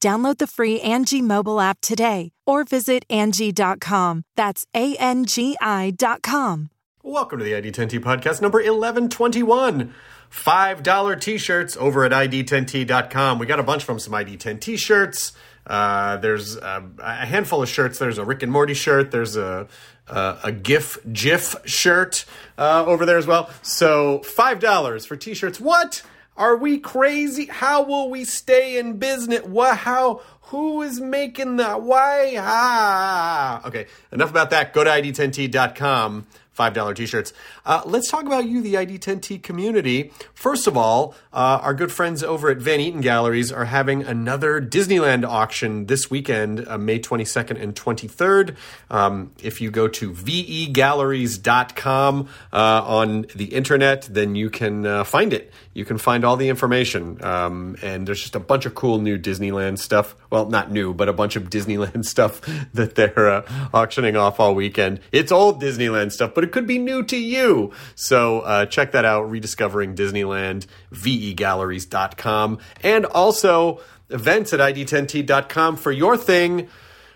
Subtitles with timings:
[0.00, 4.24] Download the free Angi mobile app today or visit Angi.com.
[4.36, 6.70] That's A N G I.com.
[7.02, 9.94] Welcome to the ID10T podcast number 1121.
[10.30, 13.38] $5 t shirts over at ID10T.com.
[13.38, 15.32] We got a bunch from some ID10 t shirts.
[15.66, 17.98] Uh, there's a, a, handful of shirts.
[17.98, 19.10] There's a Rick and Morty shirt.
[19.10, 19.68] There's a
[20.06, 22.24] uh, a GIF GIF shirt
[22.56, 23.50] uh, over there as well.
[23.62, 25.60] So five dollars for t-shirts.
[25.60, 26.02] What
[26.38, 27.46] are we crazy?
[27.46, 29.42] How will we stay in business?
[29.42, 29.76] What?
[29.76, 30.22] How?
[30.42, 31.82] Who is making that?
[31.82, 32.36] Why?
[32.38, 33.66] Ah.
[33.66, 33.86] Okay.
[34.12, 34.72] Enough about that.
[34.72, 36.26] Go to id10t.com
[36.58, 37.32] $5 t shirts.
[37.64, 40.12] Uh, let's talk about you, the ID10T community.
[40.34, 44.60] First of all, uh, our good friends over at Van Eaton Galleries are having another
[44.60, 48.56] Disneyland auction this weekend, uh, May 22nd and 23rd.
[48.90, 55.32] Um, if you go to vegalleries.com uh, on the internet, then you can uh, find
[55.32, 55.52] it.
[55.74, 57.22] You can find all the information.
[57.22, 60.16] Um, and there's just a bunch of cool new Disneyland stuff.
[60.30, 62.40] Well, not new, but a bunch of Disneyland stuff
[62.74, 65.00] that they're uh, auctioning off all weekend.
[65.10, 67.72] It's old Disneyland stuff, but it could be new to you.
[67.94, 73.80] So uh, check that out, Rediscovering Disneyland, vegalleries.com, and also
[74.10, 76.68] events at id10t.com for your thing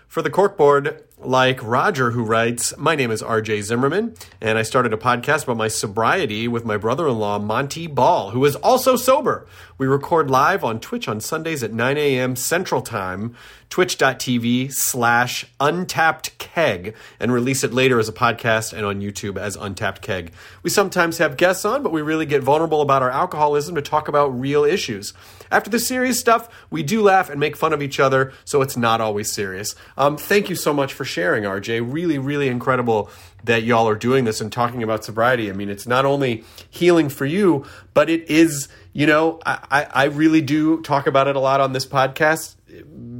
[0.07, 4.93] for the corkboard like Roger, who writes, My name is RJ Zimmerman, and I started
[4.93, 8.95] a podcast about my sobriety with my brother in law, Monty Ball, who is also
[8.95, 9.47] sober.
[9.77, 12.35] We record live on Twitch on Sundays at 9 a.m.
[12.35, 13.35] Central Time,
[13.69, 19.55] twitch.tv slash untapped keg, and release it later as a podcast and on YouTube as
[19.55, 20.31] Untapped Keg.
[20.61, 24.07] We sometimes have guests on, but we really get vulnerable about our alcoholism to talk
[24.07, 25.13] about real issues.
[25.51, 28.77] After the serious stuff, we do laugh and make fun of each other, so it's
[28.77, 29.75] not always serious.
[29.97, 31.81] Um, thank you so much for sharing, RJ.
[31.85, 33.09] Really, really incredible
[33.43, 35.49] that y'all are doing this and talking about sobriety.
[35.49, 40.03] I mean, it's not only healing for you, but it is, you know, I, I
[40.05, 42.55] really do talk about it a lot on this podcast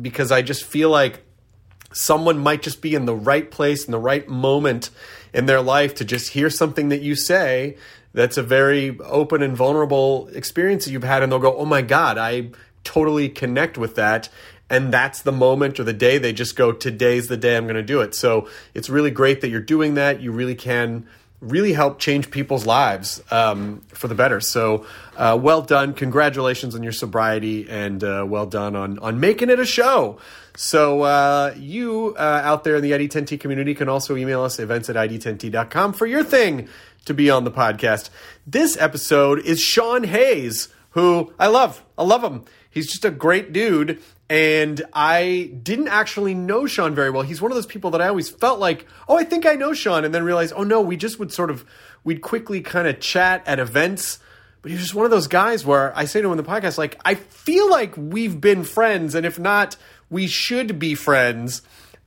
[0.01, 1.23] because I just feel like
[1.91, 4.89] someone might just be in the right place in the right moment
[5.33, 7.77] in their life to just hear something that you say
[8.13, 11.83] that's a very open and vulnerable experience that you've had and they'll go oh my
[11.83, 12.49] god i
[12.83, 14.27] totally connect with that
[14.69, 17.75] and that's the moment or the day they just go today's the day i'm going
[17.75, 18.15] to do it.
[18.15, 20.21] So it's really great that you're doing that.
[20.21, 21.07] You really can
[21.43, 24.39] really help change people's lives um, for the better.
[24.39, 24.85] So
[25.17, 25.93] uh, well done.
[25.93, 30.17] Congratulations on your sobriety and uh, well done on on making it a show.
[30.55, 34.89] So uh, you uh, out there in the id10t community can also email us events
[34.89, 36.69] at id10t.com for your thing
[37.05, 38.09] to be on the podcast.
[38.47, 41.83] This episode is sean hayes who i love.
[41.97, 42.45] I love him.
[42.69, 47.23] He's just a great dude and I didn't actually know Sean very well.
[47.23, 49.73] He's one of those people that I always felt like, oh, I think I know
[49.73, 51.65] Sean, and then realized, oh no, we just would sort of,
[52.03, 54.19] we'd quickly kind of chat at events.
[54.61, 56.77] But he's just one of those guys where I say to him in the podcast,
[56.77, 59.75] like, I feel like we've been friends, and if not,
[60.09, 61.61] we should be friends.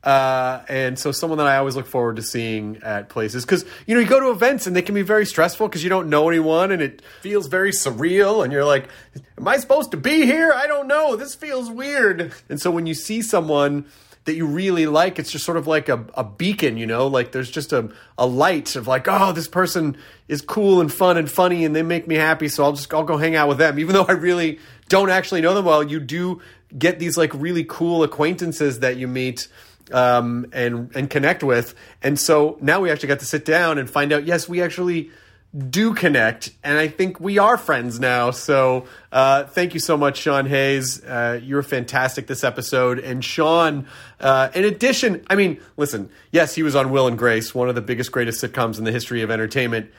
[0.06, 3.96] Uh, and so someone that I always look forward to seeing at places because you
[3.96, 6.28] know you go to events and they can be very stressful because you don't know
[6.28, 8.88] anyone and it feels very surreal and you're like,
[9.36, 10.52] am I supposed to be here?
[10.54, 11.16] I don't know.
[11.16, 12.32] This feels weird.
[12.48, 13.86] And so when you see someone
[14.26, 17.32] that you really like, it's just sort of like a, a beacon, you know, like
[17.32, 19.96] there's just a, a light of like, oh, this person
[20.28, 22.46] is cool and fun and funny and they make me happy.
[22.46, 23.76] So I'll just, I'll go hang out with them.
[23.80, 26.40] Even though I really don't actually know them well, you do
[26.78, 29.48] get these like really cool acquaintances that you meet
[29.92, 31.74] um, and and connect with.
[32.02, 34.24] And so now we actually got to sit down and find out.
[34.26, 35.10] Yes, we actually
[35.56, 38.30] do connect, and I think we are friends now.
[38.30, 41.02] So uh, thank you so much, Sean Hayes.
[41.02, 42.98] Uh, you're fantastic this episode.
[42.98, 43.86] And Sean,
[44.20, 47.74] uh, in addition, I mean, listen, yes, he was on Will and Grace, one of
[47.74, 49.90] the biggest, greatest sitcoms in the history of entertainment.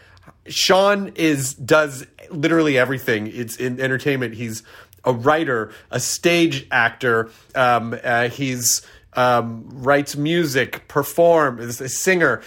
[0.48, 3.28] Sean is does literally everything.
[3.28, 4.36] It's in entertainment.
[4.36, 4.64] He's
[5.04, 7.32] a writer, a stage actor.
[7.56, 8.86] Um, uh, he's
[9.18, 12.42] um, writes music, perform, is a singer.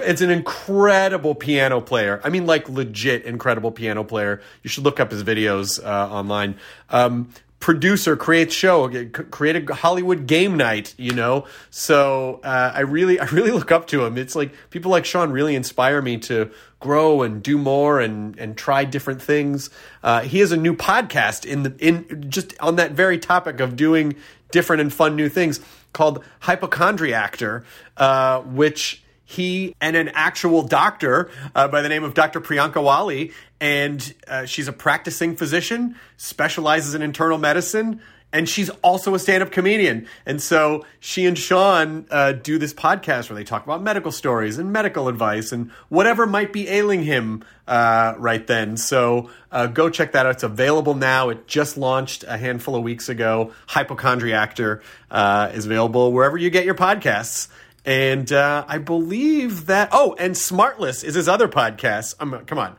[0.00, 2.20] It's an incredible piano player.
[2.22, 4.40] I mean, like legit incredible piano player.
[4.62, 6.56] You should look up his videos uh, online.
[6.88, 7.28] Um,
[7.58, 8.88] producer creates show
[9.30, 13.86] create a hollywood game night you know so uh, i really i really look up
[13.86, 18.00] to him it's like people like sean really inspire me to grow and do more
[18.00, 19.70] and and try different things
[20.02, 23.76] uh, he has a new podcast in the in just on that very topic of
[23.76, 24.16] doing
[24.50, 25.60] different and fun new things
[25.92, 27.64] called hypochondriactor
[27.96, 32.40] uh, which he and an actual doctor uh, by the name of Dr.
[32.40, 39.14] Priyanka Wali, and uh, she's a practicing physician, specializes in internal medicine, and she's also
[39.14, 40.06] a stand-up comedian.
[40.24, 44.58] And so she and Sean uh, do this podcast where they talk about medical stories
[44.58, 48.76] and medical advice and whatever might be ailing him uh, right then.
[48.76, 50.36] So uh, go check that out.
[50.36, 51.28] It's available now.
[51.28, 53.52] It just launched a handful of weeks ago.
[53.68, 54.80] Hypochondriactor
[55.10, 57.48] uh, is available wherever you get your podcasts.
[57.84, 59.88] And uh, I believe that.
[59.92, 62.14] Oh, and Smartless is his other podcast.
[62.20, 62.76] Um, come on,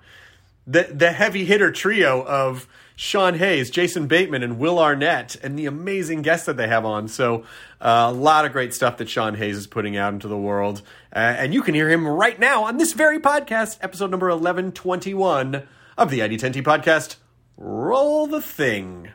[0.65, 5.65] the the heavy hitter trio of Sean Hayes, Jason Bateman, and Will Arnett, and the
[5.65, 7.07] amazing guests that they have on.
[7.07, 7.43] So
[7.81, 10.81] uh, a lot of great stuff that Sean Hayes is putting out into the world,
[11.15, 14.71] uh, and you can hear him right now on this very podcast, episode number eleven
[14.71, 15.63] twenty one
[15.97, 17.15] of the ID10T podcast.
[17.57, 19.09] Roll the thing.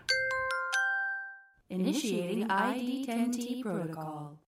[1.71, 4.39] Initiating ID10T protocol.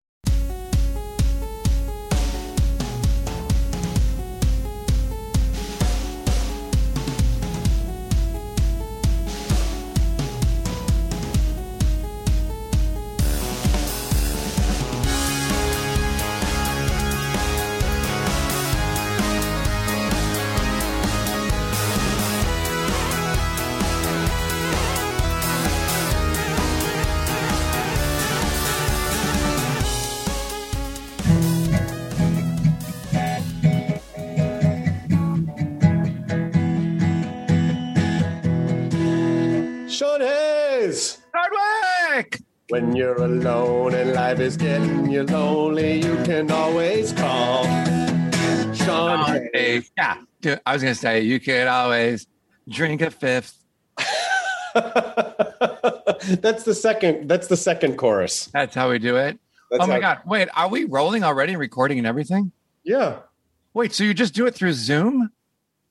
[40.19, 41.19] Hayes.
[41.35, 42.41] Hardwick.
[42.71, 47.65] When you're alone and life is getting you lonely, you can always call
[48.75, 49.91] Sean Hayes.
[49.97, 52.27] Yeah, dude, I was gonna say you could always
[52.69, 53.57] drink a fifth.
[54.75, 57.29] that's the second.
[57.29, 58.47] That's the second chorus.
[58.53, 59.39] That's how we do it.
[59.71, 60.21] That's oh my how- god!
[60.27, 61.57] Wait, are we rolling already?
[61.57, 62.53] Recording and everything?
[62.85, 63.19] Yeah,
[63.75, 65.31] Wait, so you just do it through Zoom?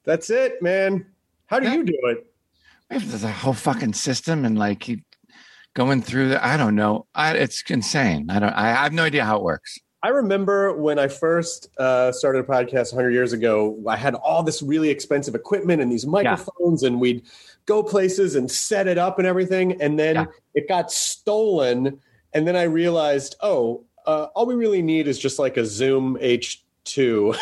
[0.06, 1.06] that's it, man.
[1.45, 1.75] How do Yeah.
[1.75, 2.29] you do it?
[2.89, 5.03] There's a whole fucking system and like keep
[5.75, 6.44] going through the.
[6.45, 7.06] I don't know.
[7.13, 8.30] I, it's insane.
[8.30, 8.51] I don't.
[8.53, 9.77] I, I have no idea how it works.
[10.01, 14.44] I remember when I first uh, started a podcast 100 years ago, I had all
[14.44, 17.24] this really expensive equipment and these microphones, and we'd
[17.65, 19.80] go places and set it up and everything.
[19.81, 20.25] And then Yeah.
[20.56, 22.00] it got stolen.
[22.33, 26.18] And then I realized, oh, uh, all we really need is just like a Zoom
[26.95, 27.38] H2.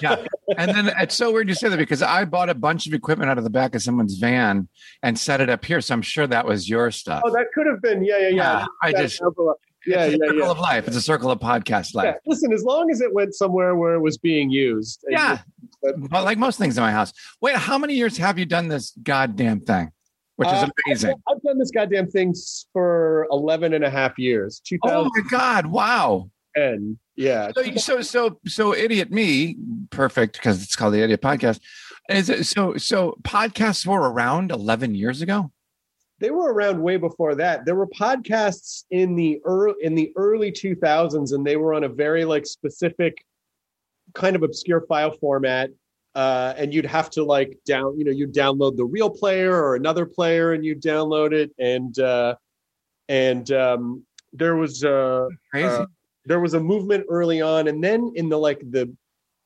[0.02, 0.16] Yeah.
[0.56, 3.30] And then it's so weird you say that because I bought a bunch of equipment
[3.30, 4.68] out of the back of someone's van
[5.02, 5.80] and set it up here.
[5.80, 7.22] So I'm sure that was your stuff.
[7.24, 8.02] oh, that could have been.
[8.04, 8.34] Yeah, yeah, yeah.
[8.34, 9.56] Yeah, I That just- sounds a lot-
[9.86, 10.50] Yeah, yeah, circle yeah.
[10.50, 10.86] of life.
[10.88, 12.16] It's a circle of podcast Yeah, life.
[12.26, 15.04] listen, as long as it went somewhere where it was being used.
[15.08, 15.38] Yeah.
[15.82, 17.12] But- But like most things in my house.
[17.40, 19.90] Wait, how many years have you done this goddamn thing?
[20.36, 21.14] Which is Uh, amazing.
[21.30, 22.34] I've done this goddamn thing
[22.72, 24.62] for 11 and a half years.
[24.84, 25.66] Oh my God.
[25.66, 26.30] Wow.
[26.54, 27.50] And yeah.
[27.54, 29.56] So, so, so, so idiot me,
[29.90, 31.60] perfect because it's called the Idiot Podcast.
[32.08, 32.76] Is it so?
[32.76, 35.52] So podcasts were around 11 years ago.
[36.18, 37.64] They were around way before that.
[37.64, 41.88] There were podcasts in the early in the early 2000s and they were on a
[41.88, 43.24] very like specific
[44.14, 45.70] kind of obscure file format.
[46.14, 49.76] Uh, and you'd have to like down, you know, you download the real player or
[49.76, 51.52] another player and you download it.
[51.58, 52.34] And uh,
[53.08, 55.68] and um, there was uh, Crazy.
[55.68, 55.86] Uh,
[56.24, 58.94] there was a movement early on and then in the like the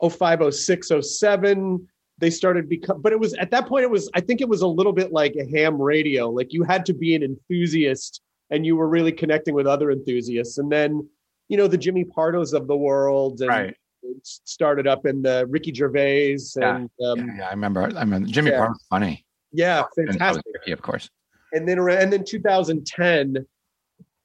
[0.08, 1.88] 05 06 07
[2.18, 4.62] they started become but it was at that point it was i think it was
[4.62, 8.64] a little bit like a ham radio like you had to be an enthusiast and
[8.66, 11.06] you were really connecting with other enthusiasts and then
[11.48, 13.76] you know the jimmy pardos of the world and right.
[14.02, 17.82] it started up in the ricky gervais and um, yeah, yeah, I remember.
[17.82, 18.58] I remember Jimmy yeah.
[18.58, 19.24] Parr was funny.
[19.52, 21.08] yeah And that was fantastic Ricky, of course.
[21.52, 23.46] and then around and then 2010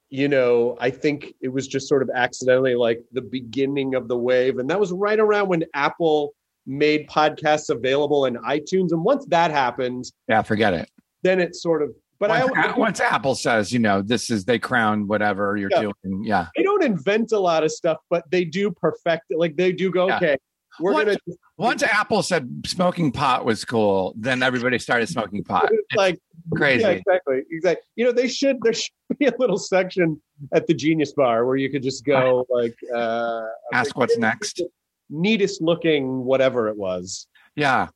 [0.09, 4.17] you know i think it was just sort of accidentally like the beginning of the
[4.17, 6.33] wave and that was right around when apple
[6.65, 10.89] made podcasts available in itunes and once that happened Yeah, forget it.
[11.21, 11.89] then it sort of
[12.19, 15.83] but once, I, once Apple says, you know, this is they crown whatever you're Yeah.
[16.03, 16.21] doing.
[16.25, 16.47] Yeah.
[16.57, 19.89] they don't invent a lot of stuff but they do perfect it like they do
[19.89, 20.17] go Yeah.
[20.17, 20.37] okay
[20.81, 21.17] we're What- gonna
[21.57, 25.69] Once Apple said smoking pot was cool, then everybody started smoking pot.
[25.95, 26.17] like
[26.55, 26.81] Crazy.
[26.81, 27.41] Yeah, exactly.
[27.51, 27.83] Exactly.
[27.95, 30.21] You know, they should there should be a little section
[30.53, 33.41] at the Genius Bar where you could just go like uh
[33.73, 34.61] Ask what's next.
[35.09, 37.27] neatest looking whatever it was.
[37.55, 37.87] Yeah.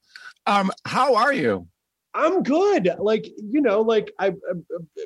[0.45, 1.67] Um, how are you?
[2.13, 2.91] I'm good.
[2.99, 4.33] Like, you know, like I, I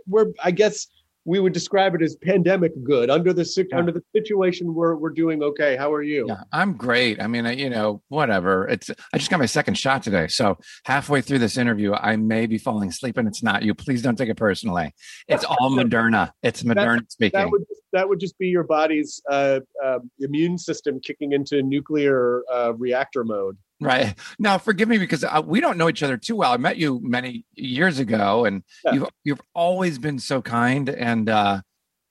[0.07, 0.87] we're I guess
[1.27, 3.09] we would describe it as pandemic good.
[3.09, 3.77] Under the Yeah.
[3.77, 5.75] under the situation we're we're doing okay.
[5.75, 6.25] How are you?
[6.29, 7.21] Yeah, I'm great.
[7.21, 8.65] I mean, I- you know, whatever.
[8.69, 10.27] It's I just got my second shot today.
[10.27, 13.73] So halfway through this interview, I may be falling asleep and it's not you.
[13.73, 14.93] Please don't take it personally.
[15.27, 16.31] It's all Moderna.
[16.43, 17.39] It's Moderna speaking.
[17.39, 22.43] That would that would just be your body's uh, uh, immune system kicking into nuclear
[22.51, 23.57] uh, reactor mode.
[23.79, 26.51] Right now, forgive me because uh, we don't know each other too well.
[26.51, 28.93] I met you many years ago, and Yeah.
[28.93, 31.61] you've you've always been so kind and uh,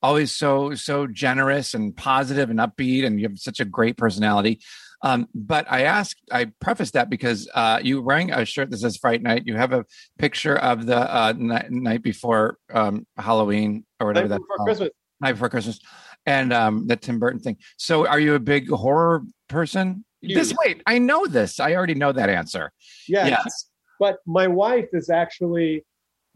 [0.03, 4.61] always so so generous and positive and upbeat, and you have such a great personality.
[5.03, 8.97] Um, but I asked, I prefaced that because uh, you wearing a shirt that says
[8.97, 9.85] "Fright Night." You have a
[10.19, 14.67] picture of the uh, night, night before um, Halloween or whatever Night that's before.
[14.67, 14.91] Christmas.
[15.21, 15.81] Night before Christmas,
[16.25, 17.57] and um, the Tim Burton thing.
[17.77, 20.05] So, are you a big horror person?
[20.23, 21.61] This wait, I know this.
[21.61, 22.73] I already know that answer.
[23.09, 23.27] Yeah.
[23.27, 23.67] Yes.
[24.01, 25.85] But my wife is actually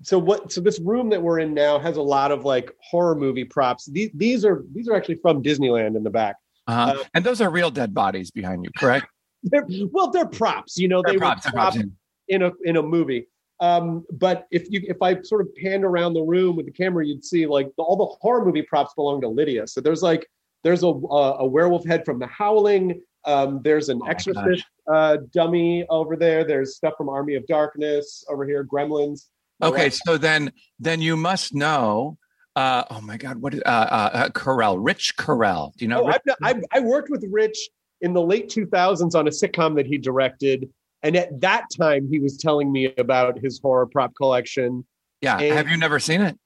[0.02, 3.14] so what so this room that we're in now has a lot of like horror
[3.14, 3.86] movie props.
[3.86, 6.36] These these are these are actually from Disneyland in the back.
[6.66, 7.00] Uh-huh.
[7.00, 9.06] Uh, and those are real dead bodies behind you, correct?
[9.42, 11.76] They're, well, they're props, you know, They're they props, were props.
[11.78, 11.88] props
[12.28, 13.26] in a in a movie.
[13.60, 17.04] Um, but if you if I sort of panned around the room with the camera,
[17.04, 19.66] you'd see like all the horror movie props belong to Lydia.
[19.66, 20.26] So there's like
[20.64, 23.02] there's a a, a werewolf head from The Howling.
[23.26, 26.42] Um, there's an Oh Exorcist uh, dummy over there.
[26.42, 28.64] There's stuff from Army of Darkness over here.
[28.64, 29.26] Gremlins.
[29.62, 32.16] Okay, so then then you must know.
[32.56, 34.78] Uh, oh my God, what is uh, uh, uh, Correll?
[34.80, 35.74] Rich Correll.
[35.76, 36.10] Do you know?
[36.10, 37.68] Oh, I've, I worked with Rich
[38.00, 40.68] in the late 2000s on a sitcom that he directed.
[41.02, 44.84] And at that time, he was telling me about his horror prop collection.
[45.20, 45.38] yeah.
[45.38, 46.38] and- Have you never seen it?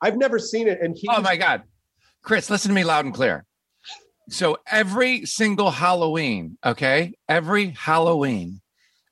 [0.00, 0.78] I've never seen it.
[0.80, 1.62] And he, Oh my God,
[2.22, 3.44] Chris, listen to me loud and clear.
[4.28, 8.60] So every single Halloween, okay, every Halloween,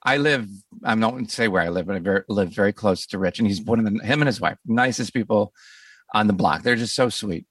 [0.03, 0.47] I live.
[0.85, 3.19] I don't going to say where I live, but I very, live very close to
[3.19, 5.53] Rich, and he's one of the him and his wife, nicest people
[6.13, 6.63] on the block.
[6.63, 7.47] They're just so sweet,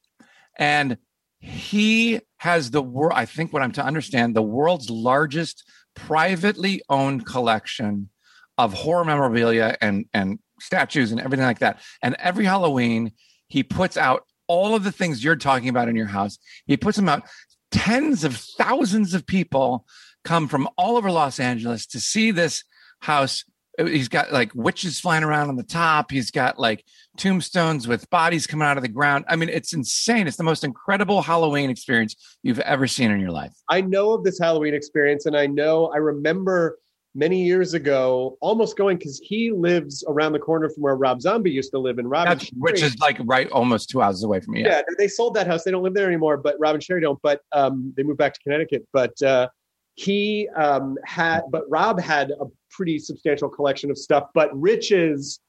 [0.59, 0.97] and
[1.39, 3.13] he has the world.
[3.15, 5.63] I think what I'm to understand the world's largest
[5.95, 8.09] privately owned collection
[8.57, 11.81] of horror memorabilia and and statues and everything like that.
[12.01, 13.11] And every Halloween,
[13.47, 16.37] he puts out all of the things you're talking about in your house.
[16.65, 17.23] He puts them out.
[17.71, 19.85] Tens of thousands of people
[20.23, 22.63] come from all over Los Angeles to see this
[22.99, 23.43] house.
[23.77, 26.11] He's got like witches flying around on the top.
[26.11, 26.85] He's got like
[27.17, 29.25] tombstones with bodies coming out of the ground.
[29.27, 30.27] I mean, it's insane.
[30.27, 33.53] It's the most incredible Halloween experience you've ever seen in your life.
[33.69, 35.25] I know of this Halloween experience.
[35.25, 36.77] And I know, I remember
[37.15, 41.51] many years ago almost going because he lives around the corner from where Rob Zombie
[41.51, 42.39] used to live in Robin.
[42.57, 44.63] Which is like right almost two houses away from me.
[44.63, 44.81] yeah.
[44.97, 45.63] they sold that house.
[45.63, 47.19] They don't live there anymore, but Rob and Sherry don't.
[47.21, 48.87] But um, they moved back to Connecticut.
[48.93, 49.49] But uh,
[49.95, 54.29] he um, had, but Rob had a pretty substantial collection of stuff.
[54.33, 55.39] But Rich's,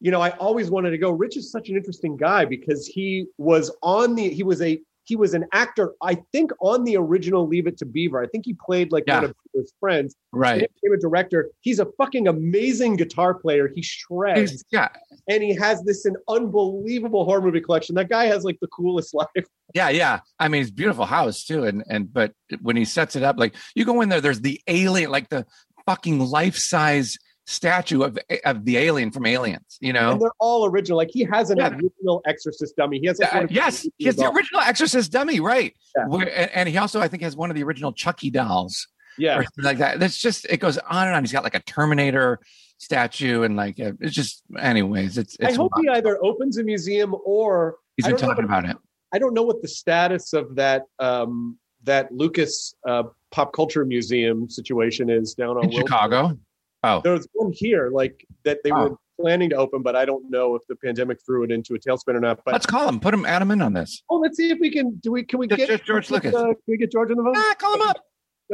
[0.00, 1.10] you know, I always wanted to go.
[1.10, 5.14] Rich is such an interesting guy because he was on the, he was a, he
[5.14, 8.20] was an actor, I think, on the original Leave It to Beaver.
[8.20, 9.20] I think he played like Yeah.
[9.20, 10.16] one of his friends.
[10.32, 10.62] Right.
[10.62, 11.48] he became a director.
[11.60, 13.68] He's a fucking amazing guitar player.
[13.72, 14.88] He shreds He's- yeah.
[15.28, 17.94] and he has this an unbelievable horror movie collection.
[17.94, 19.46] That guy has like the coolest life.
[19.74, 20.20] Yeah, yeah.
[20.40, 23.36] I mean, it's a beautiful house too, and and but when he sets it up,
[23.38, 25.46] like you go in there, there's the alien, like the
[25.86, 27.16] fucking life size
[27.48, 29.78] statue of of the alien from Aliens.
[29.80, 30.96] You know, And they're all original.
[30.98, 31.68] Like he has an Yeah.
[31.74, 32.98] original Exorcist dummy.
[32.98, 35.74] He has Uh, one yes, he has the original Exorcist dummy, right?
[35.96, 36.06] Yeah.
[36.08, 39.38] Where, and, and he also, I think, has one of the original Chucky dolls Yeah,
[39.38, 40.00] or something like that.
[40.00, 41.22] That's just it goes on and on.
[41.22, 42.40] He's got like a Terminator
[42.78, 45.84] statue and like uh, it's just, anyways, it's I hope wild.
[45.84, 48.76] he either opens a museum or He's been know talking about it.
[49.14, 53.04] I don't know what the status of that um, that Lucas uh,
[53.36, 55.72] Pop Culture Museum situation is down on in.
[55.72, 56.38] Chicago.
[56.82, 58.88] Oh, There's one here, like that they Oh.
[58.88, 61.78] were planning to open, but I don't know if the pandemic threw it into a
[61.78, 62.40] tailspin or not.
[62.46, 62.98] But let's call him.
[62.98, 63.26] Put him.
[63.26, 64.02] Add him in on this.
[64.08, 64.98] oh, let's see if we can.
[65.02, 65.22] Do we?
[65.22, 66.34] Can we Just- get just George Lucas.
[66.34, 67.34] Uh, can we get George on the phone?
[67.36, 67.96] Ah, call him up.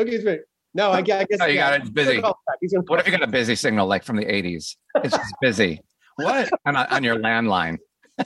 [0.01, 0.41] Okay, he's ready.
[0.75, 1.83] No, I, I guess Oh, you got it.
[1.83, 2.15] It's busy.
[2.15, 2.57] He's gonna call back.
[2.61, 4.75] He's gonna What if you got a busy signal like from the 80s?
[4.97, 5.81] It's just busy.
[6.17, 6.51] What?
[6.67, 7.79] on, on your landline.
[8.19, 8.25] I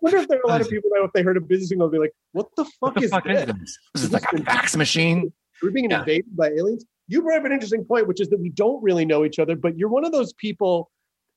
[0.00, 1.88] wonder if there are a lot of people that if they heard a busy signal,
[1.88, 3.40] they'll be like, "What the fuck, What the is, fuck this?
[3.40, 3.78] is this?
[3.94, 5.32] This is like a fax machine.
[5.62, 6.00] We're being Yeah.
[6.00, 9.04] invaded by aliens." You brought up an interesting point, which is that we don't really
[9.04, 10.90] know each other, but you're one of those people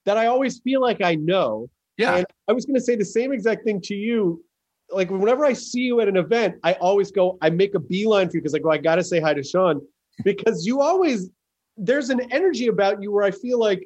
[0.05, 1.69] that I always feel like I know.
[1.97, 2.17] Yeah.
[2.17, 4.43] And I was going to say the same exact thing to you.
[4.91, 8.29] Like whenever I see you at an event, I always go, I make a beeline
[8.29, 9.81] for you because I go, I got to say hi to Sean
[10.23, 11.29] because you always,
[11.77, 13.83] there's an energy about you where I feel like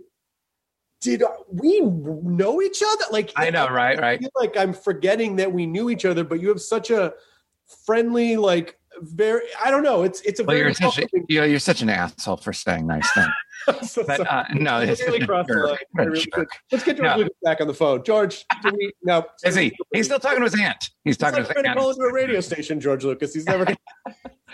[1.02, 3.04] did we know each other?
[3.12, 4.20] Like I know, right, I right.
[4.20, 7.14] feel like I'm forgetting that we knew each other, but you have such a
[7.86, 9.42] friendly, like very.
[9.64, 10.04] I don't know.
[10.04, 12.88] It's it's a Well, very you're such comforting- you're, you're such an asshole for saying
[12.88, 13.28] nice things.
[13.92, 15.74] so But uh, no, it's really crossed the line.
[15.76, 16.26] I What a really
[16.72, 17.18] Let's get George.
[17.18, 18.04] Lucas back on the phone.
[18.04, 19.26] George, do we now?
[19.46, 19.72] Is he?
[19.94, 20.90] He's still talking to his aunt.
[21.04, 21.98] He's It's talking like to his to call aunt.
[21.98, 23.34] into a radio station, George Lucas.
[23.34, 23.66] He's never.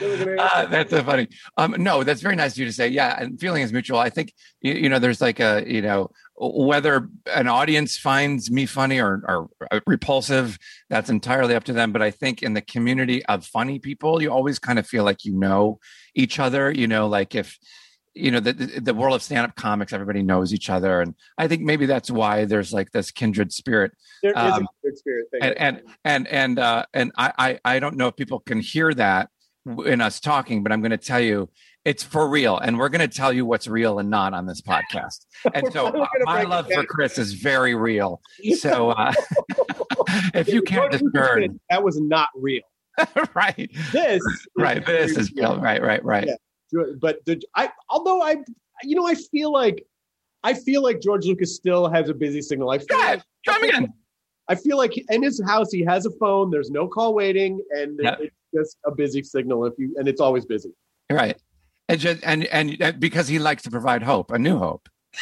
[0.02, 1.28] never Uh, that's so funny.
[1.58, 2.88] Um, no, that's very nice of you to say.
[2.88, 4.00] Yeah, and feeling is mutual.
[4.00, 8.66] I think you, you know, there's like a you know whether an audience finds me
[8.66, 10.58] funny or, or repulsive,
[10.90, 11.92] that's entirely up to them.
[11.92, 15.26] But I think in the community of funny people, you always kind of feel like
[15.26, 15.80] you know
[16.16, 16.72] each other.
[16.72, 17.58] You know, like if
[18.14, 21.62] you know the the, world of stand-up comics, everybody knows each other, and I think
[21.62, 23.92] maybe that's why there's like this kindred spirit
[24.24, 25.42] there is um, a good spirit thing.
[25.42, 28.94] and and and and uh, and I, I I don't know if people can hear
[28.94, 29.30] that
[29.86, 31.50] in us talking, but I'm going to tell you
[31.86, 34.62] it's for real, and we're going to tell you what's real and not on this
[34.62, 35.26] podcast.
[35.54, 36.84] And so uh, my love for.
[36.86, 38.22] Chris is very real.
[38.58, 39.14] So uh,
[40.34, 42.62] if you can't discern, that was not real.
[43.34, 44.22] right, This,
[44.58, 46.28] right, this is real, right, right, right.
[46.28, 46.84] Yeah.
[47.00, 48.36] But the, I, although I,
[48.84, 49.86] you know, I feel like,
[50.44, 52.70] I feel like George Lucas still has a busy signal.
[52.70, 53.94] I feel like try again.
[54.50, 56.50] I feel like in his house he has a phone.
[56.50, 58.16] There's no call waiting, and Yeah.
[58.20, 59.66] it's just a busy signal.
[59.66, 60.72] If you and it's always busy.
[61.12, 61.38] Right.
[61.90, 64.88] And just and and uh, because he likes to provide hope, a new hope.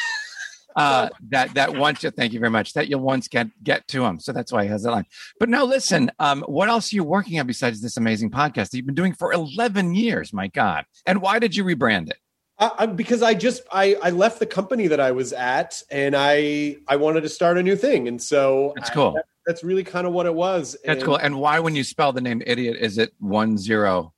[0.76, 4.04] Uh, that that once you thank you very much that you'll once get get to
[4.04, 4.20] him.
[4.20, 5.06] So that's why he has that line.
[5.40, 8.74] But now listen um what else are you working on besides this amazing podcast that
[8.74, 10.84] you've been doing for 11 years my god?
[11.04, 12.18] And why did you rebrand it?
[12.60, 16.14] I, I, because I just I, I left the company that I was at, and
[16.16, 19.12] I I wanted to start a new thing, and so that's I- cool.
[19.14, 20.76] that- that's really kind of what it was.
[20.84, 21.16] that's And cool.
[21.16, 24.12] And why when you spell the name idiot is it one zero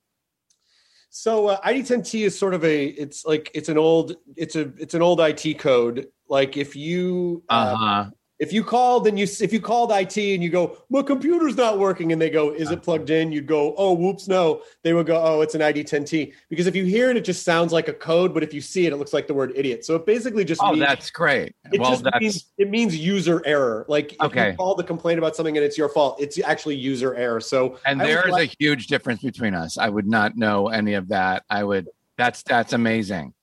[1.13, 4.93] So uh, ID10T is sort of a it's like it's an old it's a it's
[4.93, 6.07] an old IT code.
[6.29, 10.43] Like if you uh, uh-huh if you called and you if you called IT and
[10.43, 13.31] you go my computer's not working and they go is it plugged in?
[13.31, 14.63] You'd go oh whoops no.
[14.81, 17.71] They would go oh it's an ID10T because if you hear it it just sounds
[17.71, 19.85] like a code but if you see it it looks like the word idiot.
[19.85, 21.55] So it basically just oh means, that's great.
[21.71, 23.85] it well just that's means it means user error.
[23.87, 24.51] Like if Okay.
[24.51, 27.41] you call the complaint about something and it's your fault it's actually user error.
[27.41, 29.77] So and I there is glad- a huge difference between us.
[29.77, 31.43] I would not know any of that.
[31.47, 33.33] I would that's that's amazing.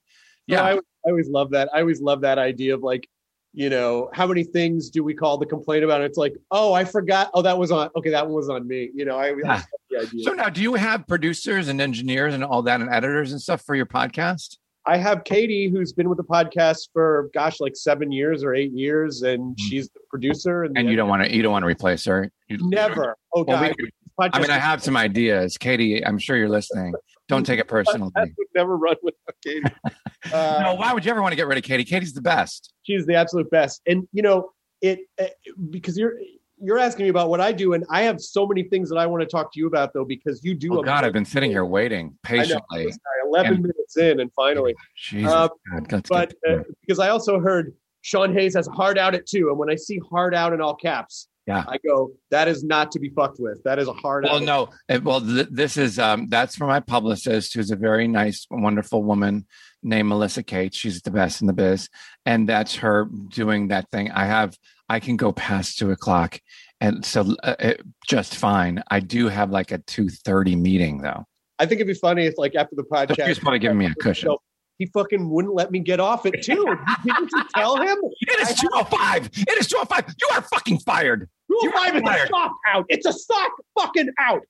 [0.50, 0.62] So yeah.
[0.64, 0.80] I, I
[1.11, 1.68] always love that.
[1.72, 3.08] I always love that idea of like,
[3.52, 6.00] you know, how many things do we call the complaint about?
[6.02, 7.30] It's like, oh, I forgot.
[7.34, 7.88] Oh, that was on.
[7.96, 8.90] Okay, that one was on me.
[8.94, 9.62] You know, I, I Yeah.
[9.90, 10.24] the idea.
[10.24, 13.62] So now, do you have producers and engineers and all that, and editors and stuff
[13.62, 14.58] for your podcast?
[14.87, 18.72] I have Katie, who's been with the podcast for gosh, like seven years or eight
[18.72, 20.64] years, and she's the producer.
[20.64, 20.78] And.
[20.78, 22.30] And you don't want to, you don't want to replace her.
[22.48, 23.16] You, never.
[23.34, 26.04] Oh Well, we god, I mean, I have some ideas, Katie.
[26.04, 26.94] I'm sure you're listening.
[27.28, 28.11] Don't take it personally.
[28.16, 29.62] podcast would never run without Katie.
[30.32, 31.84] Uh, No, why would you ever want to get rid of Katie?
[31.84, 32.72] Katie's the best.
[32.88, 35.35] She's the absolute best and you know it, it
[35.70, 36.14] because you're
[36.61, 39.07] you're asking me about what i do and i have so many things that i
[39.07, 41.51] want to talk to you about though because you do Oh God, I've been sitting
[41.51, 42.12] here waiting know.
[42.22, 42.83] patiently.
[42.90, 47.38] Sorry, 11 And- minutes in and finally Jesus, Uh, God, but uh, because i also
[47.38, 50.61] heard sean hayes has hard out at two, and when i see hard out in
[50.61, 51.64] all caps Yeah.
[51.66, 54.68] i go that is not to be fucked with that is a hard Well, no.
[54.90, 59.02] uh, Well, th- this is um, that's for my publicist, who's a very nice, wonderful
[59.02, 59.46] woman
[59.82, 60.76] named Melissa Cates.
[60.76, 61.88] She's the best in the biz,
[62.26, 64.11] and that's her doing that thing.
[64.11, 64.56] I have,
[64.88, 66.38] I can go past two o'clock,
[66.80, 68.82] and so uh, it, just fine.
[68.90, 71.24] I do have like a two thirty meeting though.
[71.58, 73.94] i think it'd be funny if like after the podcast she's probably giving me a
[74.04, 74.37] cushion.
[74.78, 76.64] He fucking wouldn't let me get off it too
[77.04, 79.26] didn't you tell him It is two oh five.
[79.34, 80.04] It is two oh five.
[80.20, 81.28] You are fucking fired.
[81.48, 82.28] Rule You're oh five a fired.
[82.28, 82.84] soft out.
[82.88, 84.42] It's a soft fucking out.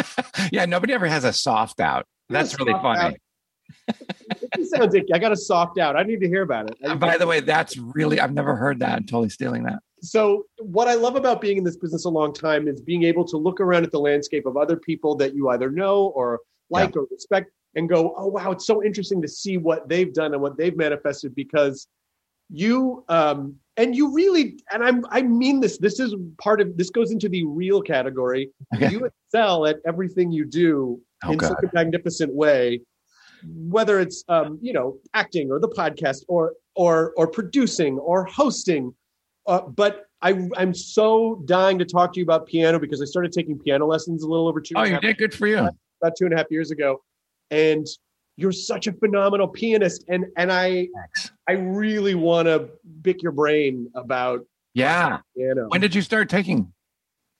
[0.52, 2.04] yeah, nobody ever has a soft out.
[2.28, 3.16] That's Yeah, really funny.
[4.64, 5.96] sounds like I got a soft out.
[5.96, 6.76] I need to hear about it.
[6.82, 8.96] And by the way, that's really I've never heard that.
[8.96, 9.78] I'm totally stealing that.
[10.02, 13.24] so what I love about being in this business a long time is being able
[13.26, 16.96] to look around at the landscape of other people that you either know or like
[16.96, 20.42] or respect and go, oh wow, it's so interesting to see what they've done and
[20.42, 21.86] what they've manifested because
[22.50, 26.90] you um and you really and I'm I mean this, this is part of this
[26.90, 28.50] goes into the real category.
[28.74, 28.90] Okay.
[28.90, 31.48] You excel at everything you do Oh in God.
[31.48, 32.80] such a magnificent way
[33.44, 38.94] whether it's um, you know acting or the podcast or or or producing or hosting
[39.46, 43.32] uh, but I, I'm so dying to talk to you about piano because I started
[43.32, 45.58] taking piano lessons a little over two, Oh, you did good for you.
[45.58, 47.02] about two and a half years ago,
[47.50, 47.86] and
[48.36, 51.32] you're such a phenomenal pianist, and and I Thanks.
[51.48, 52.68] I really want to
[53.02, 55.18] pick your brain about Yeah.
[55.36, 55.68] piano.
[55.68, 56.72] When did you start taking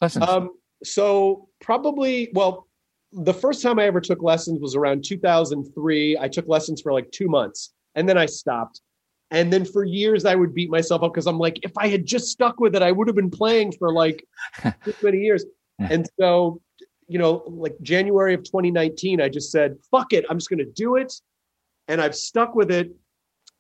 [0.01, 0.27] lessons?
[0.29, 0.51] Um,
[0.83, 2.67] so probably, well,
[3.13, 6.19] the first time I ever took lessons was around 2003.
[6.19, 8.81] I took lessons for like two months and then I stopped.
[9.31, 12.07] And then for years, I would beat myself up because I'm like, if I had
[12.07, 14.25] just stuck with it, I would have been playing for like
[14.85, 15.45] this many years.
[15.79, 16.61] And so,
[17.09, 20.65] you know, like January of 2019, I just said, fuck it, I'm just going to
[20.65, 21.13] do it.
[21.89, 22.91] And I've stuck with it.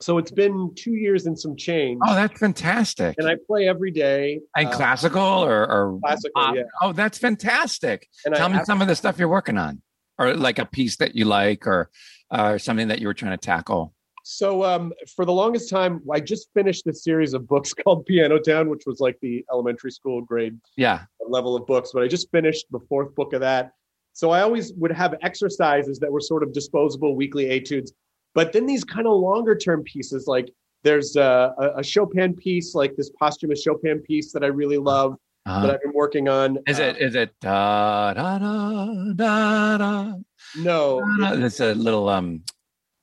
[0.00, 2.00] So it's been two years and some change.
[2.06, 3.14] Oh, that's fantastic.
[3.18, 4.40] and I play every day.
[4.54, 6.54] And uh, classical or, or classical, pop?
[6.54, 6.64] yeah.
[6.82, 8.06] Oh, that's fantastic.
[8.26, 9.80] And Tell I, me some of the stuff you're working on,
[10.18, 11.90] or like a piece that you like, or
[12.30, 13.94] uh, something that you were trying to tackle.
[14.28, 18.40] So um, for the longest time, I just finished this series of books called Piano
[18.40, 21.02] Town, which was like the elementary school grade Yeah.
[21.28, 21.90] level of books.
[21.94, 23.70] But I just finished the fourth book of that.
[24.14, 27.92] So I always would have exercises that were sort of disposable weekly etudes.
[28.34, 30.50] But then these kind of longer term pieces, like
[30.82, 35.70] there's a, a- Chopin piece, like this posthumous Chopin piece that I really love that
[35.70, 36.58] Uh, I've been working on.
[36.66, 40.12] is Uh, it is it da da da da da?
[40.58, 41.00] No?
[41.46, 42.42] It's a little um,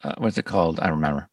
[0.04, 0.80] uh, what's it called?
[0.80, 1.30] I don't remember.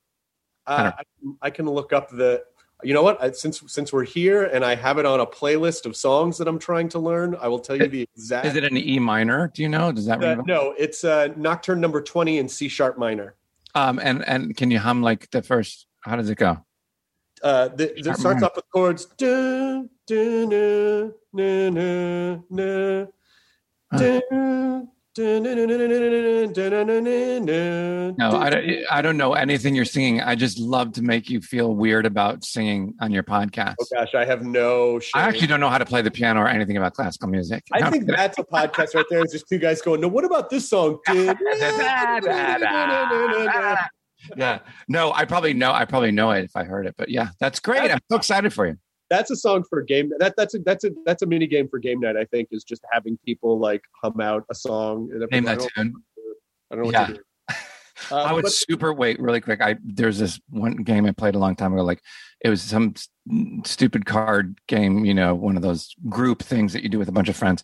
[0.67, 2.45] I Uh, I, can, I can look up the.
[2.83, 3.23] You know what?
[3.23, 6.49] I, since since we're here and I have it on a playlist of songs that
[6.49, 8.47] I'm trying to learn, I will tell you the exact.
[8.47, 9.51] Is it an E minor?
[9.55, 9.93] Do you know?
[9.93, 10.45] Does that Uh, ring?
[10.47, 13.35] no, it's uh, Nocturne Number Twenty in C sharp minor.
[13.75, 15.87] Um, and and can you hum like the first?
[16.01, 16.65] How does it go?
[17.43, 18.47] Uh, the, it starts minor.
[18.47, 19.05] off with chords.
[19.19, 20.49] Dun, dun,
[21.37, 23.09] dun, dun,
[23.93, 24.83] Huh.
[28.17, 30.21] No, I don't, I don't know anything you're singing.
[30.21, 33.75] I just love to make you feel weird about singing on your podcast.
[33.81, 35.21] Oh gosh, I have no shame.
[35.21, 37.65] I actually don't know how to play the piano or anything about classical music.
[37.73, 39.21] I think that's a podcast right there.
[39.23, 41.01] It's just two guys going, "No, what about this song?"
[44.37, 44.59] yeah.
[44.89, 47.59] No, I probably know I probably know it if I heard it, but yeah, that's
[47.59, 47.91] great.
[47.91, 48.77] I'm so excited for you
[49.11, 50.11] that's a song for game.
[50.19, 52.17] That that's a that's a that's a mini game for game night.
[52.17, 55.11] I think is just having people like hum out a song.
[55.13, 55.95] And Name that tune.
[56.71, 57.07] I don't know what Yeah.
[57.07, 57.21] to do.
[58.13, 59.61] I Uh, would but- super wait really quick.
[59.61, 61.83] I there's this one game I played a long time ago.
[61.83, 62.01] Like
[62.41, 63.09] it was some s-
[63.67, 67.13] stupid card game, you know, one of those group things that you do with a
[67.13, 67.63] bunch of friends.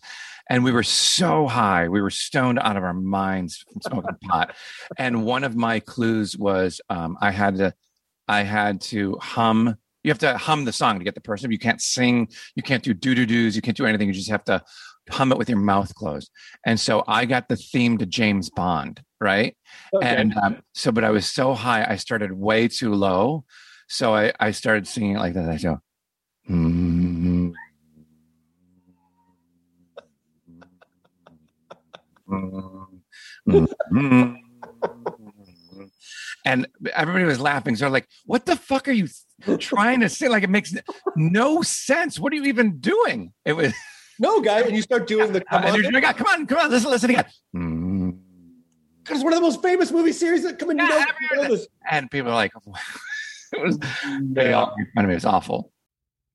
[0.49, 4.55] And we were so high, we were stoned out of our minds from smoking pot.
[4.97, 7.73] And one of my clues was um, I had to,
[8.29, 9.75] I had to hum.
[10.07, 11.51] You have to hum the song to get the person.
[11.51, 12.29] You can't sing.
[12.55, 13.57] You can't do doo doo doos.
[13.57, 14.07] You can't do anything.
[14.07, 14.63] You just have to
[15.09, 16.31] hum it with your mouth closed.
[16.65, 19.57] And so I got the theme to James Bond, right?
[19.93, 20.07] okay.
[20.07, 23.43] And um, so, but I was so high, I started way too low.
[23.89, 25.49] So I, I started singing it like that.
[25.49, 25.81] I go,
[26.49, 27.53] "Mm,
[32.29, 33.01] mm,
[33.45, 34.37] mm, mm."
[36.45, 37.75] And everybody was laughing.
[37.75, 39.07] So I'm like, what the fuck are you
[39.59, 40.27] trying to say?
[40.27, 40.73] Like, it makes
[41.15, 42.19] no sense.
[42.19, 43.33] What are you even doing?
[43.45, 43.73] It was,
[44.19, 45.81] no guy, and you start doing the come and on.
[45.81, 47.25] you're doing, come on, come on, listen, listen again.
[47.55, 48.17] Mm.
[49.09, 50.79] It's one of the most famous movie series that come in.
[50.79, 51.63] You Yeah, know, you know.
[51.89, 52.51] And people are like,
[53.53, 53.79] it was,
[54.21, 55.13] they all made fun of me.
[55.13, 55.71] It was awful.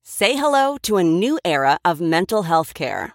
[0.04, 3.14] Say hello to a new era of mental health care.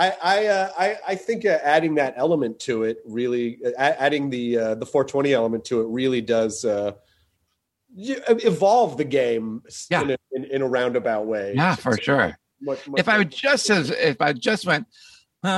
[0.00, 4.30] I I, uh, I I think uh, adding that element to it really, uh, adding
[4.30, 6.92] the uh, the 420 element to it really does uh,
[7.96, 10.02] evolve the game Yeah.
[10.02, 11.52] in, a, in, in a roundabout way.
[11.54, 12.36] Yeah, for sure.
[12.62, 14.86] Much, much if I would just as if I just went.
[15.42, 15.50] You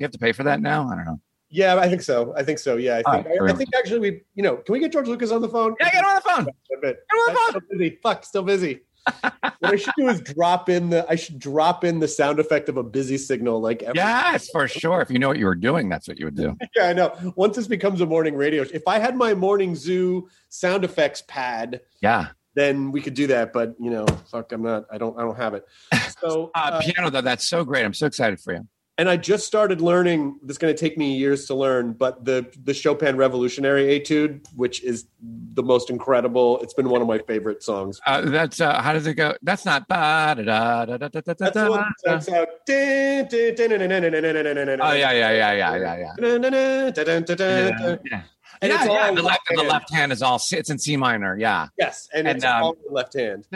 [0.00, 0.88] have to pay for that now.
[0.90, 1.20] I don't know.
[1.48, 2.34] yeah, I think so.
[2.36, 2.76] I think so.
[2.76, 5.08] Yeah, I think, right, I, I think actually we, you know, can we get George
[5.08, 5.74] Lucas on the phone?
[5.80, 6.44] Yeah, get him on the phone.
[6.44, 7.48] Get him on the phone.
[7.48, 7.98] still busy.
[8.02, 8.80] Fuck, still busy.
[9.22, 11.06] What I should do is drop in the.
[11.08, 14.68] I should drop in the sound effect of a busy signal, like every, Yes, for
[14.68, 15.00] sure.
[15.00, 16.56] If you know what you were doing, that's what you would do.
[16.76, 17.14] yeah, I know.
[17.36, 21.80] Once this becomes a morning radio, if I had my morning zoo sound effects pad,
[22.02, 22.28] Yeah.
[22.54, 23.52] then we could do that.
[23.52, 24.84] But you know, fuck, I'm not.
[24.90, 25.18] I don't.
[25.18, 25.64] I don't have it.
[26.20, 27.84] So, Uh, uh, piano, though, that's so great.
[27.84, 28.66] I'm so excited for you.
[28.98, 30.38] And I just started learning.
[30.42, 34.46] This is going to take me years to learn, but the the Chopin Revolutionary Etude,
[34.54, 36.60] which is the most incredible.
[36.60, 38.00] It's been one of my favorite songs.
[38.06, 39.34] Uh, that's uh, how does it go?
[39.42, 42.48] That's not da da da da da da That's the one that starts out.
[44.82, 46.14] Oh yeah, yeah, yeah, yeah, yeah, yeah.
[48.10, 48.22] yeah.
[48.62, 49.12] And yeah, it's yeah.
[49.12, 49.68] The left, the hand.
[49.68, 51.36] left hand is all it's in C minor.
[51.38, 51.68] Yeah.
[51.78, 53.46] Yes, and, And, it's um, all the left hand.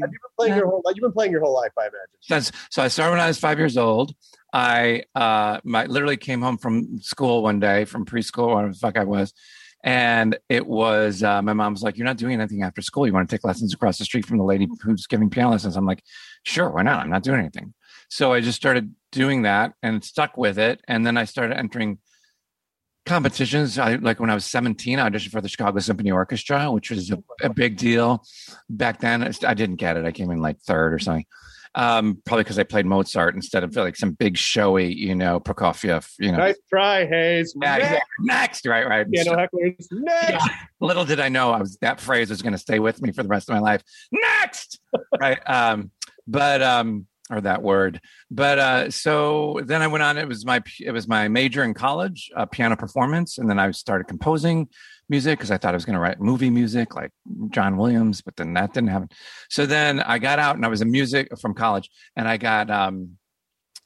[0.00, 0.82] Have you been playing your whole?
[0.94, 1.98] You've been playing your whole life, I imagine.
[2.28, 4.14] That's so I started when I was five years old.
[4.52, 8.78] I uh my literally came home from school one day from preschool, or whatever the
[8.78, 9.32] fuck I was.
[9.84, 13.06] And it was uh, my mom was like, You're not doing anything after school.
[13.06, 15.76] You want to take lessons across the street from the lady who's giving piano lessons?
[15.76, 16.04] I'm like,
[16.44, 17.02] Sure, why not?
[17.02, 17.74] I'm not doing anything.
[18.12, 20.82] So I just started doing that and stuck with it.
[20.86, 21.96] And then I started entering
[23.06, 23.78] competitions.
[23.78, 27.10] I like when I was 17, I auditioned for the Chicago Symphony Orchestra, which was
[27.10, 28.22] a, a big deal
[28.68, 29.22] back then.
[29.46, 30.04] I didn't get it.
[30.04, 31.24] I came in like third or something.
[31.74, 36.06] Um, probably because I played Mozart instead of like some big showy, you know, Prokofiev,
[36.18, 36.36] you know.
[36.36, 37.54] Nice try, Hayes.
[37.62, 38.26] Yeah, Next, exactly.
[38.26, 39.10] Next, right, right.
[39.10, 39.86] piano hecklers.
[39.90, 40.46] Next.
[40.46, 40.56] Yeah.
[40.80, 43.22] Little did I know I was that phrase was going to stay with me for
[43.22, 43.82] the rest of my life.
[44.12, 44.80] Next,
[45.18, 45.40] right?
[45.48, 45.92] Um,
[46.26, 48.00] but um, or that word.
[48.30, 50.18] But uh, so then I went on.
[50.18, 53.70] It was my it was my major in college, uh, piano performance, and then I
[53.70, 54.68] started composing
[55.08, 57.10] music because I thought I was going to write movie music like
[57.50, 59.08] John Williams, but then that didn't happen.
[59.48, 62.70] So then I got out and I was a music from college, and I got
[62.70, 63.16] um,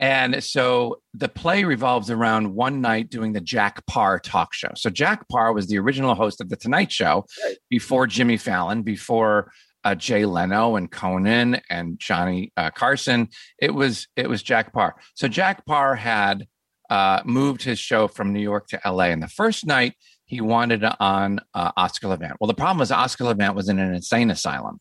[0.00, 4.70] and so the play revolves around one night doing the Jack Paar talk show.
[4.76, 7.56] So Jack Paar was the original host of the Tonight Show Right.
[7.68, 9.50] before Jimmy Fallon, before
[9.84, 13.28] uh, Jay Leno and Conan and Johnny uh, Carson.
[13.58, 14.96] It was it was Jack Paar.
[15.14, 16.46] So Jack Paar had
[16.90, 19.08] uh, moved his show from New York to L.A.
[19.08, 22.36] And the first night he wanted on uh, Oscar Levant.
[22.40, 24.78] Well, the problem was Oscar Levant was in an insane asylum.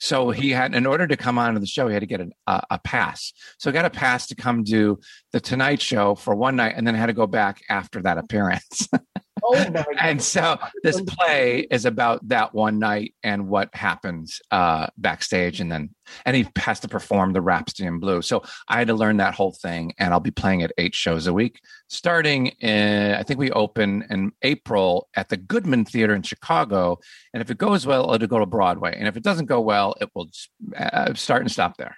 [0.00, 2.20] So he had, in order to come on to the show, he had to get
[2.20, 3.32] a, a pass.
[3.58, 4.98] So he got a pass to come do
[5.32, 8.88] the Tonight Show for one night, and then had to go back after that appearance.
[9.42, 9.86] oh my god!
[10.00, 15.70] and so this play is about that one night and what happens uh, backstage, and
[15.70, 15.90] then
[16.24, 18.22] and he has to perform the Rhapsody in Blue.
[18.22, 21.26] So I had to learn that whole thing, and I'll be playing it eight shows
[21.26, 26.22] a week, starting in I think we open in April at the Goodman Theater in
[26.22, 26.98] Chicago,
[27.32, 29.94] and if it goes well, it'll go to Broadway, and if it doesn't go well,
[30.00, 30.28] it will
[30.76, 31.96] uh, start and stop there.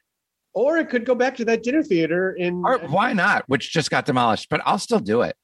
[0.54, 2.62] Or it could go back to that dinner theater in.
[2.64, 3.44] Or why not?
[3.46, 5.36] Which just got demolished, but I'll still do it.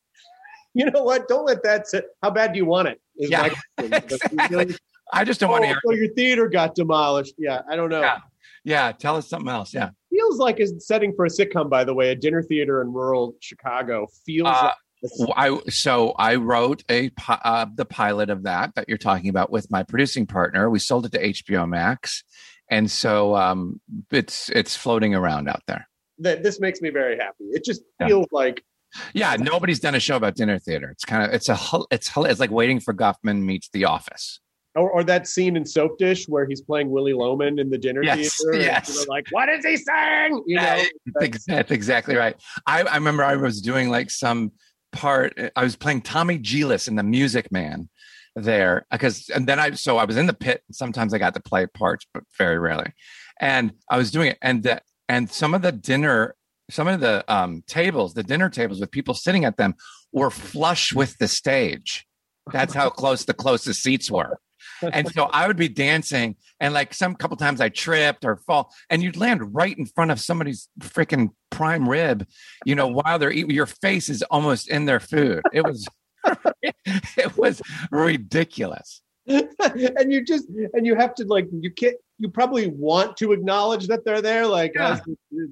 [0.81, 1.29] You know what?
[1.29, 2.07] Don't let that sit.
[2.23, 3.01] How bad do you want it?
[3.17, 3.49] Is Yeah, my
[4.01, 4.01] question.
[4.09, 4.77] Because you really-
[5.13, 5.79] I just don't Oh, want to hear.
[5.85, 7.35] so your theater got demolished.
[7.39, 8.01] Yeah, I don't know.
[8.01, 8.19] Yeah.
[8.65, 9.73] Yeah, tell us something else.
[9.75, 9.91] Yeah.
[10.11, 12.11] Feels like a setting for a sitcom, by the way.
[12.11, 14.73] A dinner theater in rural Chicago feels Uh,
[15.19, 19.53] like I so I wrote a uh, the pilot of that that you're talking about
[19.53, 20.71] with my producing partner.
[20.71, 22.25] We sold it to HBO Max,
[22.71, 25.87] and so um, it's it's floating around out there.
[26.21, 26.43] that.
[26.43, 27.45] This makes me very happy.
[27.53, 28.07] It just Yeah.
[28.09, 28.65] feels like
[29.13, 30.91] Yeah, nobody's done a show about dinner theater.
[30.91, 31.59] It's kind of it's a
[31.91, 34.41] it's it's like waiting for Guffman meets The Office.
[34.77, 38.03] or, or that scene in Soap Dish where he's playing Willy Loman in the dinner
[38.03, 38.59] Yes, theater.
[38.65, 39.07] yes.
[39.09, 40.43] like, what is he saying?
[40.47, 40.83] You know,
[41.21, 42.37] That's, that's exactly right.
[42.67, 44.53] I, I remember I was doing like some
[44.93, 45.39] part.
[45.57, 47.89] I was playing Tommy Djilas in The Music Man
[48.37, 50.63] there uh, because, and then I so I was in the pit.
[50.73, 52.93] Sometimes I got to play parts, but very rarely.
[53.41, 56.35] And I was doing it, and the and some of the dinner,
[56.71, 59.75] some of the um, tables, the dinner tables with people sitting at them,
[60.13, 62.07] were flush with the stage.
[62.53, 64.39] That's how close the closest seats were.
[64.83, 68.73] And so I would be dancing, and like some couple times I tripped or fall,
[68.91, 72.27] and you'd land right in front of somebody's freaking prime rib,
[72.65, 73.51] you know, while they're eating.
[73.51, 75.43] Your face is almost in their food.
[75.53, 75.87] It was,
[76.63, 79.03] it was ridiculous.
[79.27, 83.87] and you just and you have to like you can't you probably want to acknowledge
[83.89, 84.99] that they're there like Yeah.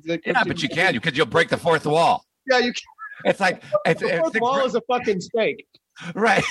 [0.04, 2.24] it's Yeah, but you can't because you'll break the fourth wall.
[2.50, 2.82] yeah you Can.
[3.24, 5.66] It's like it's, the fourth the wall gr- is a fucking steak
[6.14, 6.44] right.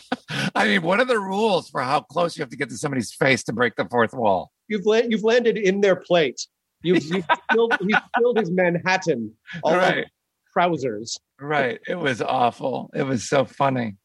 [0.54, 3.12] I mean, what are the rules for how close you have to get to somebody's
[3.12, 4.50] face to break the fourth wall?
[4.68, 6.46] you've la- you've landed in their plate
[6.82, 10.06] you've, you've filled he's filled his Manhattan all right.
[10.52, 11.78] trousers right.
[11.88, 12.90] It was awful.
[12.94, 13.96] It was so funny.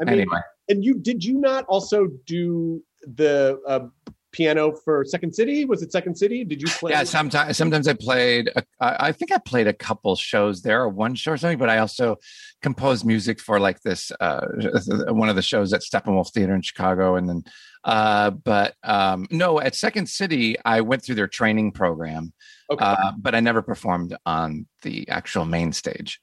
[0.00, 3.86] I mean anyway, and you did you not also do the uh,
[4.32, 7.04] piano for Second City was it Second City did you play yeah.
[7.04, 8.50] Sometimes, sometimes I played.
[8.56, 11.58] A, I I think I played a couple shows there, or one show or something.
[11.58, 12.16] But I also
[12.62, 14.46] composed music for like this uh,
[15.08, 17.44] one of the shows at Steppenwolf Theater in Chicago, and then.
[17.84, 22.32] Uh, but um, no, at Second City, I went through their training program,
[22.70, 22.84] okay.
[22.84, 26.20] uh, but I never performed on the actual main stage.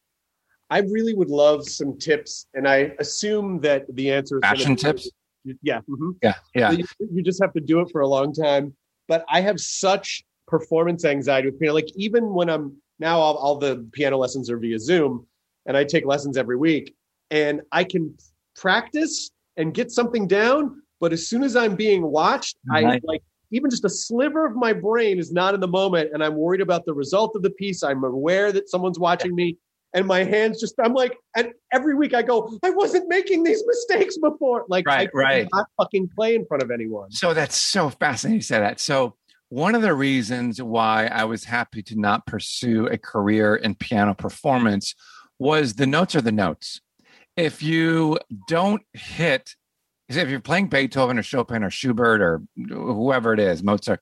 [0.69, 5.09] I really would love some tips, and I assume that the answer is Fashion tips?
[5.62, 6.15] Yeah, mhm.
[6.21, 6.71] Yeah, yeah.
[6.71, 8.75] You, you just have to do it for a long time.
[9.07, 11.73] But I have such performance anxiety with piano.
[11.73, 15.25] Like even when I'm now, all, all the piano lessons are via Zoom,
[15.65, 16.95] and I take lessons every week,
[17.31, 18.15] and I can
[18.55, 20.81] practice and get something down.
[20.99, 24.73] But as soon as I'm being watched, I like even just a sliver of my
[24.73, 27.83] brain is not in the moment, and I'm worried about the result of the piece.
[27.83, 29.57] I'm aware that someone's watching me.
[29.93, 33.63] And my hands just, I'm like, and every week I go, I wasn't making these
[33.65, 34.65] mistakes before.
[34.69, 35.47] Like, I Right, right.
[35.54, 37.12] not fucking play in front of anyone.
[37.12, 38.80] So that's so fascinating you say that.
[38.80, 39.15] So
[39.49, 44.13] one of the reasons why I was happy to not pursue a career in piano
[44.13, 44.93] performance
[45.39, 46.82] was the notes are the notes.
[47.36, 49.56] If you don't hit,
[50.08, 54.02] if you're playing Beethoven or Chopin or Schubert or whoever it is, Mozart,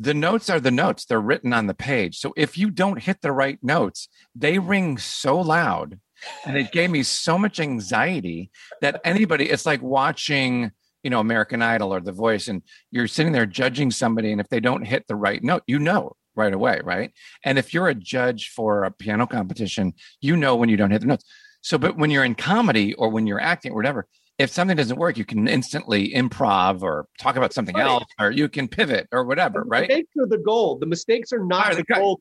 [0.00, 1.04] the notes are the notes.
[1.04, 2.18] They're written on the page.
[2.18, 6.00] So if you don't hit the right notes, they ring so loud.
[6.46, 10.70] And it gave me so much anxiety that anybody, it's like watching,
[11.02, 14.32] you know, American Idol or The Voice, and you're sitting there judging somebody.
[14.32, 17.12] And if they don't hit the right note, you know right away, right?
[17.44, 21.02] And if you're a judge for a piano competition, you know when you don't hit
[21.02, 21.24] the notes.
[21.60, 24.06] So, but when you're in comedy or when you're acting or whatever,
[24.40, 27.84] if something doesn't work, you can instantly improv or talk about something Right.
[27.86, 29.88] else, or you can pivot or whatever, The right?
[29.88, 30.78] Mistakes are the goal.
[30.78, 32.20] The mistakes are not Are the the goal.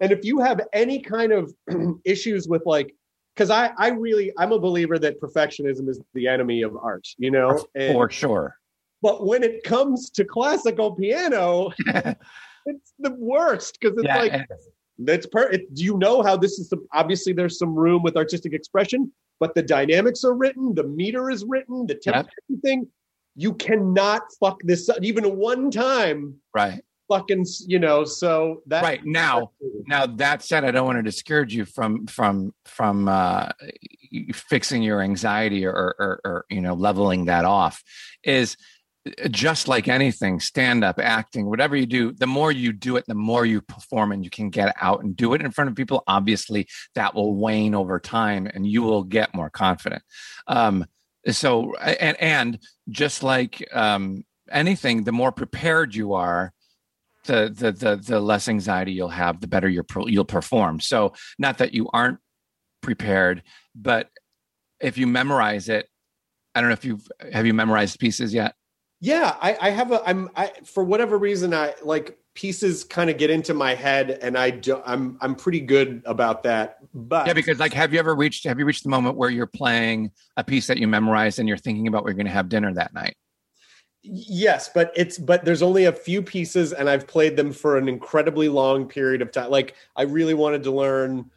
[0.00, 1.54] And if you have any kind of
[2.04, 2.92] issues with like,
[3.36, 7.30] because I, I really, I'm a believer that perfectionism is the enemy of art, you
[7.30, 7.64] know?
[7.76, 8.56] And, For sure.
[9.00, 14.48] but when it comes to classical piano, it's the worst because it's yeah, like,
[14.98, 18.52] that's per it, you know how this is some, obviously there's some room with artistic
[18.54, 22.86] expression but the dynamics are written the meter is written the tempo everything
[23.34, 26.82] you cannot fuck this up even one time right.
[27.08, 29.00] fucking you know so that Right.
[29.04, 29.52] Now,
[29.86, 33.48] Now that said, I don't want to discourage you from from from uh,
[34.32, 37.82] fixing your anxiety or, or or you know leveling that off.
[38.24, 38.56] Is
[39.30, 43.14] just like anything, stand up, acting, whatever you do, the more you do it, the
[43.14, 46.02] more you perform and you can get out and do it in front of people.
[46.06, 50.02] Obviously, that will wane over time and you will get more confident.
[50.46, 50.84] Um,
[51.28, 52.58] so, and, and
[52.90, 56.52] just like um, anything, the more prepared you are,
[57.26, 60.80] the, the the the less anxiety you'll have, the better you're, you'll perform.
[60.80, 62.18] So, not that you aren't
[62.80, 63.42] prepared,
[63.74, 64.08] but
[64.80, 65.86] if you memorize it,
[66.54, 68.54] I don't know if you've have you memorized pieces yet.
[69.00, 73.18] Yeah i i have a i'm i for whatever reason i like pieces kind of
[73.18, 77.32] get into my head and i do i'm i'm pretty good about that but Yeah,
[77.32, 80.44] because like, have you ever reached have you reached the moment where you're playing a
[80.44, 82.92] piece that you memorized and you're thinking about where you're going to have dinner that
[82.94, 83.16] night?
[84.02, 87.88] Yes, but it's but there's only a few pieces, and I've played them for an
[87.88, 89.50] incredibly long period of time.
[89.50, 91.30] Like I really wanted to learn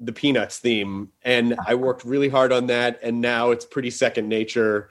[0.00, 4.28] the Peanuts theme, and I worked really hard on that, and now it's pretty second
[4.28, 4.90] nature.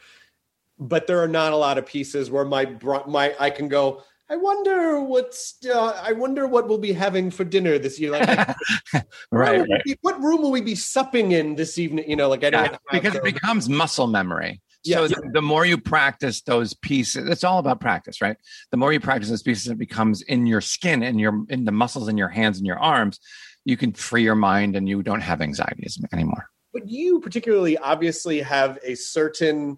[0.80, 2.76] But there are not a lot of pieces where my
[3.08, 4.04] my I can go.
[4.32, 5.56] I wonder what's.
[5.66, 8.12] Uh, I wonder what we'll be having for dinner this year.
[8.12, 8.46] Like, right,
[9.32, 9.84] what, right.
[9.84, 12.10] Be, what room will we be supping in this evening?
[12.10, 14.62] You know, like I don't Yeah, because it becomes muscle memory.
[14.86, 15.10] So Yes.
[15.10, 18.38] the, the more you practice those pieces, it's all about practice, right?
[18.72, 21.74] The more you practice those pieces, it becomes in your skin and your in the
[21.74, 23.20] muscles in your hands and your arms.
[23.66, 26.50] You can free your mind, and you don't have anxieties anymore.
[26.72, 29.78] but you particularly obviously have a certain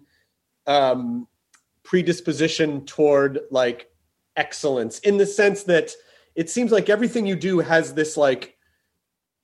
[0.66, 1.26] um,
[1.82, 3.88] predisposition toward like
[4.36, 5.90] excellence in the sense that
[6.34, 8.56] it seems like everything you do has this like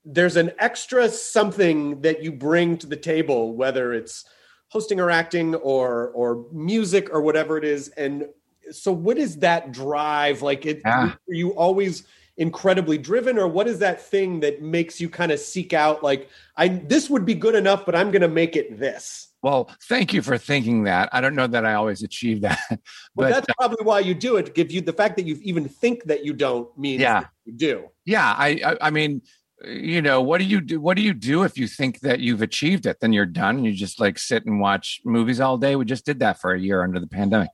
[0.05, 4.25] there's an extra something that you bring to the table whether it's
[4.69, 7.89] hosting or acting or or music or whatever it is.
[7.91, 8.27] And
[8.71, 10.43] so what is that drive?
[10.43, 11.13] Like it Yeah.
[11.13, 12.05] are you always
[12.37, 16.29] incredibly driven or what is that thing that makes you kind of seek out like
[16.57, 20.13] i this would be good enough but i'm going to make it this Well, thank
[20.13, 21.09] you for thinking that.
[21.13, 22.81] I don't know that I always achieve that, but
[23.15, 25.69] but that's uh probably why you do it give you the fact that you even
[25.69, 27.25] think that you don't means Yeah.
[27.45, 29.21] you do yeah, I, I, I mean,
[29.63, 30.81] you know, what do you do?
[30.81, 33.01] What do you do if you think that you've achieved it?
[33.01, 33.65] Then you're done.
[33.65, 35.77] You just like sit and watch movies all day.
[35.77, 37.51] We just did that for a year under the pandemic.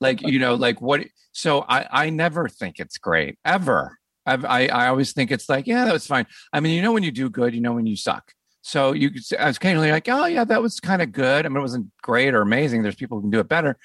[0.00, 1.00] Like, you know, like what?
[1.32, 3.98] So I, I never think it's great ever.
[4.24, 6.26] I've, I, I always think it's like, yeah, that was fine.
[6.52, 8.32] I mean, you know, when you do good, you know, when you suck.
[8.66, 11.46] So you, I was occasionally like, oh yeah, that was kind of good.
[11.46, 12.82] I mean, it wasn't great or amazing.
[12.82, 13.78] There's people who can do it better,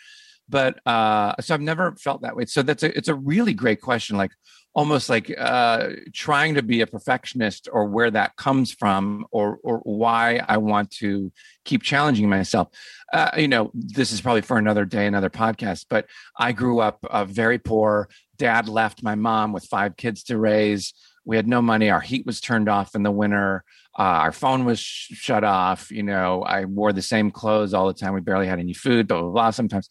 [0.50, 2.46] but uh, so I've never felt that way.
[2.46, 4.18] So that's a, it's a really great question.
[4.18, 4.32] Like
[4.74, 9.82] almost like uh, trying to be a perfectionist or where that comes from or or
[9.84, 11.32] why I want to
[11.64, 12.70] keep challenging myself.
[13.14, 15.86] Uh, you know, this is probably for another day, another podcast.
[15.92, 16.08] But
[16.40, 18.10] I grew up uh, very poor.
[18.38, 20.96] Dad left my mom with five kids to raise.
[21.24, 21.92] We had no money.
[21.92, 23.64] Our heat was turned off in the winter.
[23.98, 25.92] Uh, our phone was sh- shut off.
[25.92, 28.14] You know, I wore the same clothes all the time.
[28.14, 29.08] We barely had any food.
[29.08, 29.52] Blah blah blah.
[29.52, 29.90] Sometimes,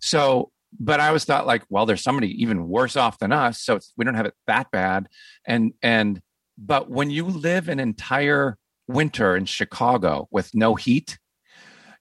[0.00, 3.80] so but I always thought like, well, there's somebody even worse off than us, so
[3.96, 5.08] we don't have it that bad.
[5.46, 6.20] And and
[6.56, 11.18] but when you live an entire winter in Chicago with no heat,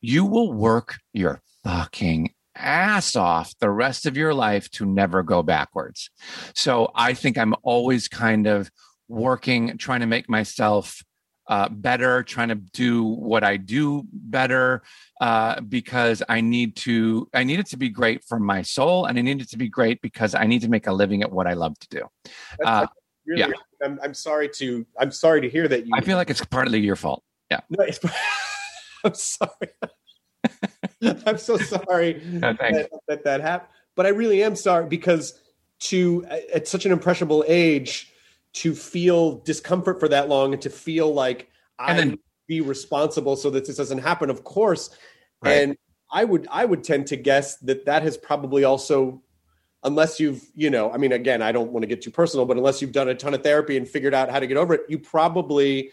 [0.02, 5.42] you will work your fucking ass off the rest of your life to never go
[5.42, 6.10] backwards.
[6.54, 8.70] So I think I'm always kind of
[9.08, 11.02] working, trying to make myself
[11.50, 14.84] uh, better, trying to do what I do better,
[15.20, 17.28] uh, because I need to.
[17.34, 19.68] I need it to be great for my soul, and I need it to be
[19.68, 22.32] great because I need to make a living at what I love to do.
[22.64, 22.88] Uh,
[23.30, 23.52] really, yeah.
[23.84, 26.80] I'm, I'm sorry to i'm sorry to hear that you I feel like it's partly
[26.80, 27.24] your fault.
[27.52, 28.00] no, it's,
[29.04, 29.70] i'm sorry
[31.26, 35.40] i'm so sorry No, that, that that happened but i really am sorry because
[35.80, 38.09] to at such an impressionable age
[38.54, 43.50] to feel discomfort for that long and to feel like i then- be responsible so
[43.52, 44.90] that this doesn't happen of course
[45.42, 45.52] Right.
[45.62, 45.78] and
[46.12, 49.22] i would i would tend to guess that that has probably also
[49.84, 52.58] unless you've you know i mean again i don't want to get too personal but
[52.58, 54.82] unless you've done a ton of therapy and figured out how to get over it
[54.90, 55.92] you probably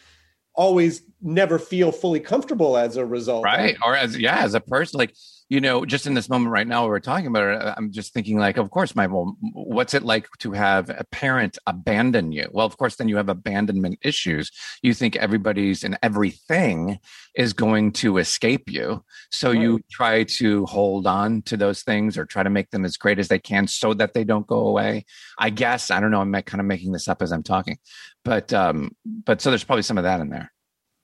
[0.55, 4.99] always never feel fully comfortable as a result right or as yeah as a person
[4.99, 5.15] like
[5.49, 8.39] you know just in this moment right now we're talking about it i'm just thinking
[8.39, 12.49] like of course my well, what's it like to have a parent abandon you?
[12.53, 14.51] Well of course then you have abandonment issues.
[14.83, 16.99] You think everybody's and everything
[17.35, 19.05] is going to escape you.
[19.31, 22.97] So you try to hold on to those things or try to make them as
[22.97, 25.05] great as they can so that they don't go away.
[25.39, 27.79] I guess i don't know i'm kind of making this up as i'm talking
[28.25, 30.53] but um but so there's probably some of that in there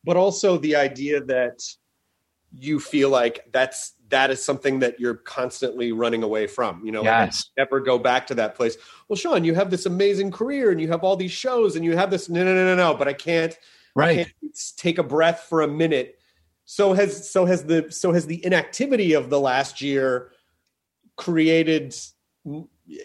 [0.05, 1.62] but also the idea that
[2.55, 7.00] you feel like that's that is something that you're constantly running away from you know
[7.00, 7.50] like, yes.
[7.57, 8.76] never go back to that place.
[9.09, 11.96] Well sean you have this amazing career and you have all these shows and you
[11.96, 13.57] have this no no no no no but i can't
[13.96, 14.16] I right.
[14.16, 16.18] can't take a breath for a minute.
[16.64, 20.32] So has so has the so has the inactivity of the last year
[21.16, 21.94] created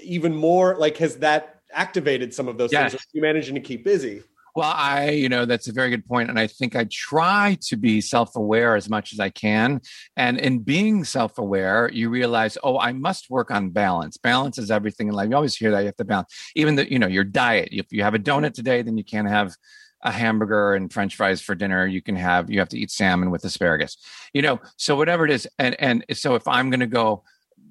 [0.01, 2.91] even more like has that activated some of those Yes.
[2.91, 4.23] things you managing to keep busy
[4.57, 7.75] Well, I, you know, that's a very good point, and I think I try to
[7.75, 9.81] be self-aware as much as I can.
[10.15, 14.17] And in being self-aware, you realize, oh, I must work on balance.
[14.17, 15.29] Balance is everything in life.
[15.29, 16.33] You always hear that you have to balance.
[16.55, 17.69] Even the, you know, your diet.
[17.71, 19.53] If you have a donut today, then you can't have
[20.01, 21.85] a hamburger and French fries for dinner.
[21.85, 23.95] You can have you have to eat salmon with asparagus.
[24.33, 27.23] You know, so whatever it is, and and so if I'm going to go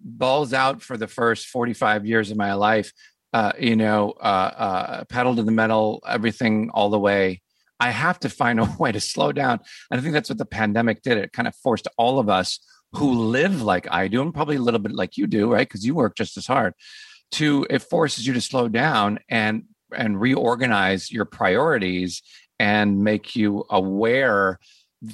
[0.04, 2.92] balls out for the first 45 years of my life
[3.36, 7.42] uh, you know, uh, uh, pedal to the metal, everything all the way.
[7.78, 9.60] I have to find a way to slow down.
[9.90, 11.18] And I think that's what the pandemic did.
[11.18, 12.58] It kind of forced all of us
[12.92, 15.68] who live like I do, and probably a little bit like you do, right?
[15.68, 16.72] Because you work just as hard.
[17.32, 19.64] To it forces you to slow down and
[19.94, 22.22] and reorganize your priorities
[22.58, 24.60] and make you aware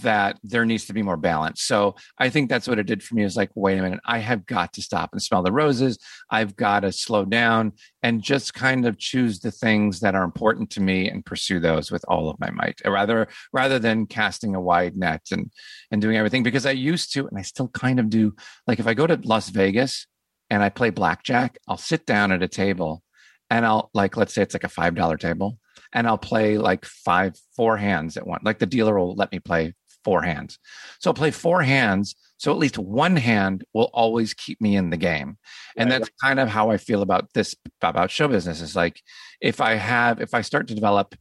[0.00, 1.62] that there needs to be more balance.
[1.62, 4.18] So I think that's what it did for me is like, wait a minute, I
[4.18, 5.98] have got to stop and smell the roses.
[6.30, 7.72] I've got to slow down
[8.02, 11.90] and just kind of choose the things that are important to me and pursue those
[11.90, 15.50] with all of my might rather, rather than casting a wide net and,
[15.90, 18.34] and doing everything because I used to, and I still kind of do.
[18.66, 20.06] Like if I go to Las Vegas
[20.48, 23.02] and I play blackjack, I'll sit down at a table
[23.50, 25.58] and I'll like, let's say it's like a $5 table
[25.92, 28.42] and I'll play like five, four hands at once.
[28.44, 29.74] Like the dealer will let me play
[30.04, 30.58] four hands.
[31.00, 32.14] So I'll play four hands.
[32.38, 35.38] So at least one hand will always keep me in the game.
[35.76, 35.98] And right.
[35.98, 39.00] that's kind of how I feel about this, about show business is like,
[39.40, 41.14] if I have, if I start to develop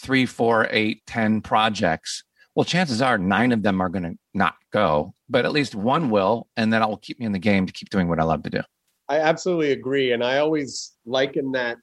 [0.00, 2.24] three, four, eight, ten projects,
[2.54, 6.10] well, chances are nine of them are going to not go, but at least one
[6.10, 6.48] will.
[6.56, 8.50] And then I'll keep me in the game to keep doing what I love to
[8.50, 8.62] do.
[9.08, 10.12] I absolutely agree.
[10.12, 11.78] And I always liken that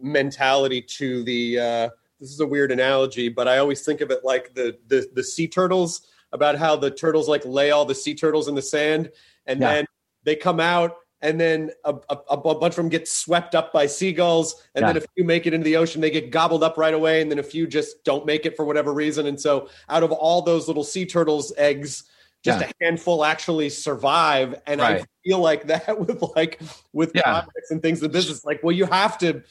[0.00, 1.88] mentality to the uh,
[2.20, 5.22] this is a weird analogy, but I always think of it like the the, the
[5.22, 9.10] sea turtles about how the turtles like lay all the sea turtles in the sand
[9.46, 9.74] and yeah.
[9.74, 9.86] then
[10.24, 13.86] they come out and then a, a, a, bunch of them get swept up by
[13.86, 14.92] seagulls and yeah.
[14.92, 17.30] then a few make it into the ocean they get gobbled up right away and
[17.30, 20.42] then a few just don't make it for whatever reason and so out of all
[20.42, 22.04] those little sea turtles eggs
[22.44, 22.70] just yeah.
[22.80, 25.02] a handful actually survive and right.
[25.02, 26.60] i feel like that with like
[26.92, 27.22] with yeah.
[27.22, 29.42] projects and things in business like well you have to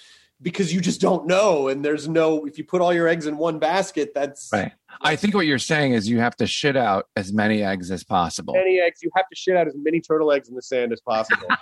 [0.42, 3.38] because you just don't know and there's no if you put all your eggs in
[3.38, 4.72] one basket that's right.
[5.02, 8.04] I think what you're saying is you have to shit out as many eggs as
[8.04, 8.56] possible.
[8.56, 9.04] Many eggs.
[9.04, 11.48] You have to shit out as many turtle eggs in the sand as possible.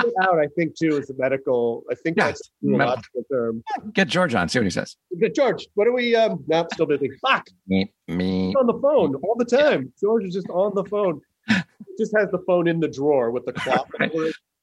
[0.00, 3.22] Shit out i think too is a medical i think yeah, that's a medical.
[3.30, 3.62] term.
[3.92, 4.96] Get george on see what he says.
[5.20, 5.66] Get george.
[5.74, 7.10] What are we um now still busy.
[7.20, 7.46] Fuck!
[7.66, 8.54] Me me.
[8.54, 9.92] On the phone all the time.
[10.00, 11.20] George is just on the phone.
[11.98, 14.12] Just has the phone in the drawer with the clock right.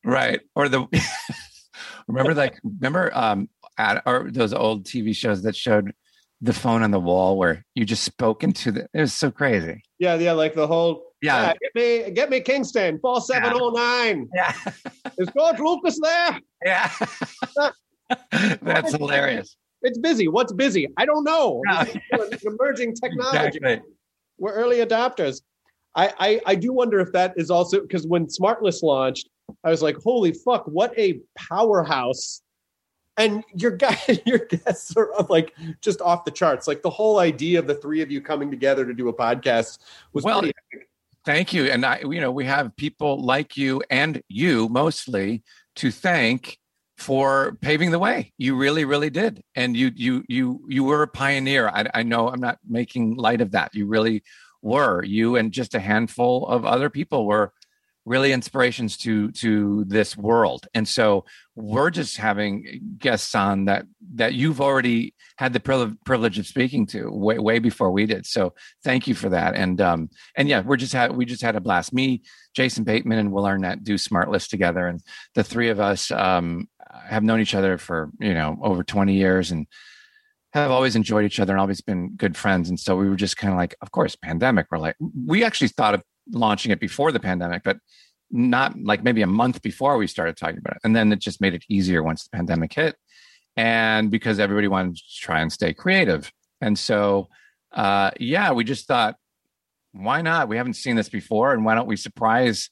[0.04, 0.40] right.
[0.56, 0.88] Or the
[2.08, 5.94] Remember, like, remember, um, at, or those old TV shows that showed
[6.42, 8.88] the phone on the wall where you just spoke into the.
[8.94, 9.82] It was so crazy.
[10.00, 11.04] Yeah, yeah, like the whole.
[11.22, 14.30] Yeah, yeah get me, get me Kingston four seven oh nine.
[14.36, 14.54] Yeah,
[15.18, 16.40] is George Lucas there?
[16.64, 16.92] Yeah,
[18.62, 19.58] that's hilarious.
[19.82, 20.28] It's busy.
[20.28, 20.88] What's busy?
[20.98, 21.62] I don't know.
[21.66, 21.84] No.
[22.46, 23.58] emerging technology.
[23.58, 23.82] Exactly.
[24.38, 25.42] We're early adopters.
[25.96, 29.30] I, I, I do wonder if that is also because when SmartList launched,
[29.64, 32.42] I was like, holy fuck, what a powerhouse.
[33.18, 36.68] And your guy, your guests are like just off the charts.
[36.68, 39.80] Like the whole idea of the three of you coming together to do a podcast
[40.14, 40.44] was well.
[41.26, 45.44] Thank you, and I, you know, we have people like you and you mostly
[45.76, 46.58] to thank
[46.98, 48.32] for paving the way.
[48.38, 51.68] You really, really did, and you, you, you, you were a pioneer.
[51.68, 53.76] I, I know I'm not making light of that.
[53.76, 54.24] You really
[54.62, 55.04] were.
[55.04, 57.52] You and just a handful of other people were
[58.08, 60.66] really inspirations to to this world.
[60.74, 63.86] And so we're just having guests on that
[64.16, 65.60] that you've already had the
[66.06, 68.26] privilege of speaking to way, way before we did.
[68.26, 68.54] So
[68.84, 69.56] thank you for that.
[69.56, 71.94] And um and yeah we're just had we just had a blast.
[71.94, 72.24] Me
[72.56, 74.88] jason bateman and will arnett do Smart List together.
[74.88, 75.02] And
[75.36, 76.70] the three of us um
[77.10, 79.68] have known each other for you know over 20 years and
[80.54, 82.70] have always enjoyed each other and always been good friends.
[82.70, 84.68] And so we were just kind of like of course pandemic.
[84.72, 84.96] We're like
[85.26, 87.78] we actually thought of launching it before the pandemic, but
[88.30, 90.82] not like maybe a month before we started talking about it.
[90.84, 92.96] And then it just made it easier once the pandemic hit.
[93.56, 96.32] And because everybody wanted to try and stay creative.
[96.62, 97.30] And so,
[97.72, 99.16] uh, yeah, we just thought,
[99.94, 100.48] why not?
[100.48, 101.54] We haven't seen this before.
[101.54, 102.70] And why don't we surprise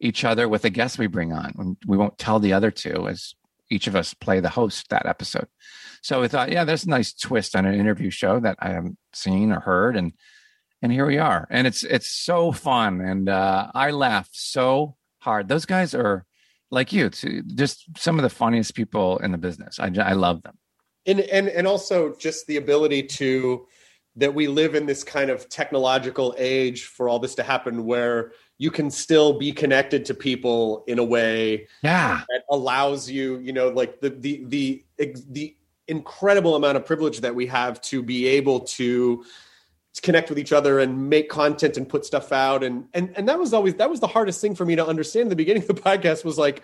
[0.00, 1.76] each other with a guest we bring on?
[1.86, 3.34] We won't tell the other two as
[3.70, 5.48] each of us play the host that episode.
[6.02, 8.98] So we thought, yeah, there's a nice twist on an interview show that I haven't
[9.12, 9.96] seen or heard.
[9.96, 10.12] And
[10.84, 11.46] and here we are.
[11.48, 13.00] And it's it's so fun.
[13.00, 15.48] And uh, i laugh so hard.
[15.48, 16.26] Those guys are
[16.70, 19.80] like you to just some of the funniest people in the business.
[19.80, 20.58] I, I love them.
[21.06, 23.66] And, and and also just the ability to
[24.16, 28.32] that we live in this kind of technological age for all this to happen where
[28.58, 32.20] you can still be connected to people in a way yeah.
[32.28, 34.84] that allows you you know like the the the
[35.30, 35.56] the
[35.88, 39.24] incredible amount of privilege that we have to be able to
[40.00, 43.38] connect with each other and make content and put stuff out and and and that
[43.38, 45.68] was always that was the hardest thing for me to understand in the beginning of
[45.68, 46.62] the podcast was like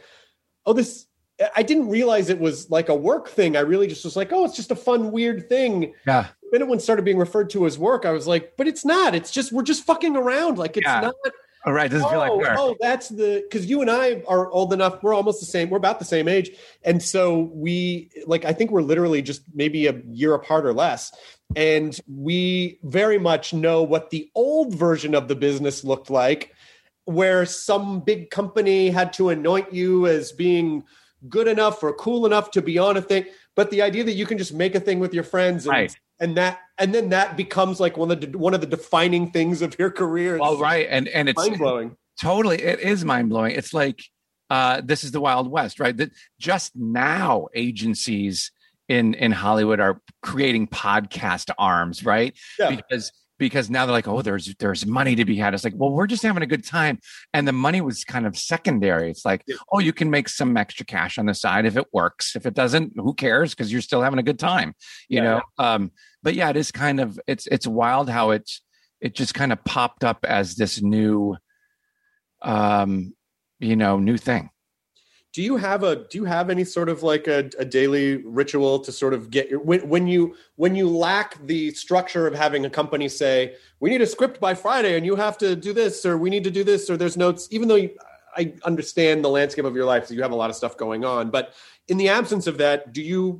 [0.66, 1.06] oh this
[1.56, 3.56] I didn't realize it was like a work thing.
[3.56, 5.94] I really just was like, oh, it's just a fun, weird thing.
[6.06, 6.26] Yeah.
[6.52, 9.14] Then when it started being referred to as work, I was like, but it's not.
[9.14, 10.58] It's just we're just fucking around.
[10.58, 11.00] Like it's yeah.
[11.00, 11.14] not
[11.66, 12.56] all right, doesn't oh, feel like work.
[12.58, 15.02] Oh, that's the because you and I are old enough.
[15.02, 15.68] We're almost the same.
[15.68, 16.50] We're about the same age,
[16.82, 18.46] and so we like.
[18.46, 21.12] I think we're literally just maybe a year apart or less,
[21.56, 26.54] and we very much know what the old version of the business looked like,
[27.04, 30.84] where some big company had to anoint you as being
[31.28, 33.24] good enough or cool enough to be on a thing.
[33.56, 35.96] But the idea that you can just make a thing with your friends and, Right.
[36.20, 39.60] and that and then that becomes like one of the one of the defining things
[39.60, 40.38] of your career.
[40.38, 41.96] Well, right, and and it's mind blowing.
[42.20, 43.54] totally it is mind blowing.
[43.54, 44.02] It's like
[44.48, 45.96] uh, this is the Wild West, right?
[45.96, 48.50] That just now agencies
[48.90, 52.36] in in Hollywood are creating podcast arms, right?
[52.58, 52.74] Yeah.
[52.76, 55.54] Because because now they're like, oh, there's there's money to be had.
[55.54, 56.98] It's like, well, we're just having a good time,
[57.32, 59.08] and the money was kind of secondary.
[59.10, 59.56] It's like, Yeah.
[59.72, 62.34] oh, you can make some extra cash on the side if it works.
[62.36, 63.54] If it doesn't, who cares?
[63.54, 64.74] Because you're still having a good time,
[65.08, 65.40] you Yeah, know.
[65.56, 68.60] Um, but yeah, it is kind of it's it's wild how it's
[69.00, 71.36] it just kind of popped up as this new,
[72.42, 73.14] um,
[73.60, 74.50] you know, new thing.
[75.32, 78.80] Do you have a do you have any sort of like a, a daily ritual
[78.80, 82.64] to sort of get your when, when you when you lack the structure of having
[82.66, 86.04] a company say we need a script by friday and you have to do this
[86.04, 87.90] or we need to do this or there's notes even though you,
[88.36, 91.04] i understand the landscape of your life so you have a lot of stuff going
[91.04, 91.54] on but
[91.88, 93.38] in the absence of that do you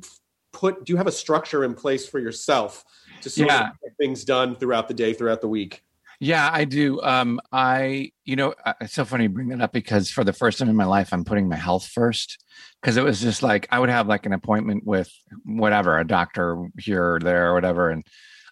[0.53, 2.85] put do you have a structure in place for yourself
[3.21, 3.69] to sort Yeah.
[3.69, 5.83] of get things done throughout the day throughout the week
[6.23, 7.01] Yeah, I do.
[7.01, 10.59] Um, I, you know, it's so funny you bring that up because for the first
[10.59, 12.37] time in my life, I'm putting my health first.
[12.79, 15.11] Because it was just like I would have like an appointment with
[15.45, 18.05] whatever, a doctor here or there or whatever, and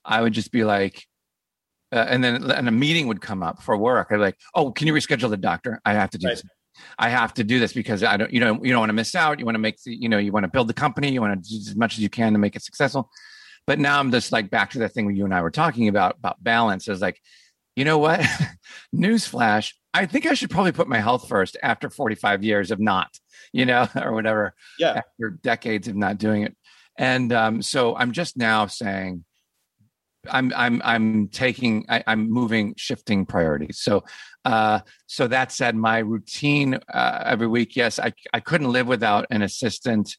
[0.03, 1.05] I would just be like,
[1.91, 4.07] uh, and then and a meeting would come up for work.
[4.09, 5.79] I'd be like, oh, can you reschedule the doctor?
[5.85, 6.37] I have to do Right.
[6.37, 6.43] this.
[6.97, 9.13] I have to do this because I don't, you know, you don't want to miss
[9.13, 9.37] out.
[9.37, 11.11] You want to make, the, you know, you want to build the company.
[11.11, 13.11] You want to do as much as you can to make it successful.
[13.67, 16.15] But now I'm just like back to the thing you and I were talking about
[16.17, 16.87] about balance.
[16.87, 17.19] Is like,
[17.75, 18.21] you know what?
[18.95, 19.73] Newsflash.
[19.93, 23.09] I think I should probably put my health first after 45 years of not,
[23.51, 26.55] you know, or whatever, yeah after decades of not doing it.
[26.97, 29.23] And um, so I'm just now saying,
[30.29, 33.79] I'm I'm I'm taking I, I'm moving shifting priorities.
[33.79, 34.03] So
[34.43, 39.27] uh so that said, my routine uh, every week, yes, I I couldn't live without
[39.29, 40.17] an assistant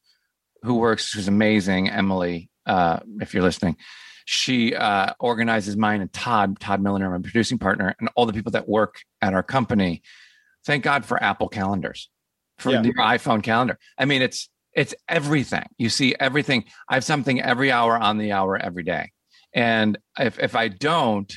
[0.62, 2.48] who works who's amazing, Emily.
[2.66, 3.76] Uh, if you're listening,
[4.32, 8.52] she uh, organizes mine and Todd Todd Milliner, my producing partner, and all the people
[8.52, 10.02] that work at our company.
[10.64, 12.08] Thank God for Apple calendars,
[12.56, 12.82] for Yeah.
[12.82, 13.76] your iPhone calendar.
[13.98, 15.64] I mean, it's it's everything.
[15.78, 16.66] You see everything.
[16.88, 19.10] I have something every hour on the hour every day.
[19.52, 21.32] And if if I don't,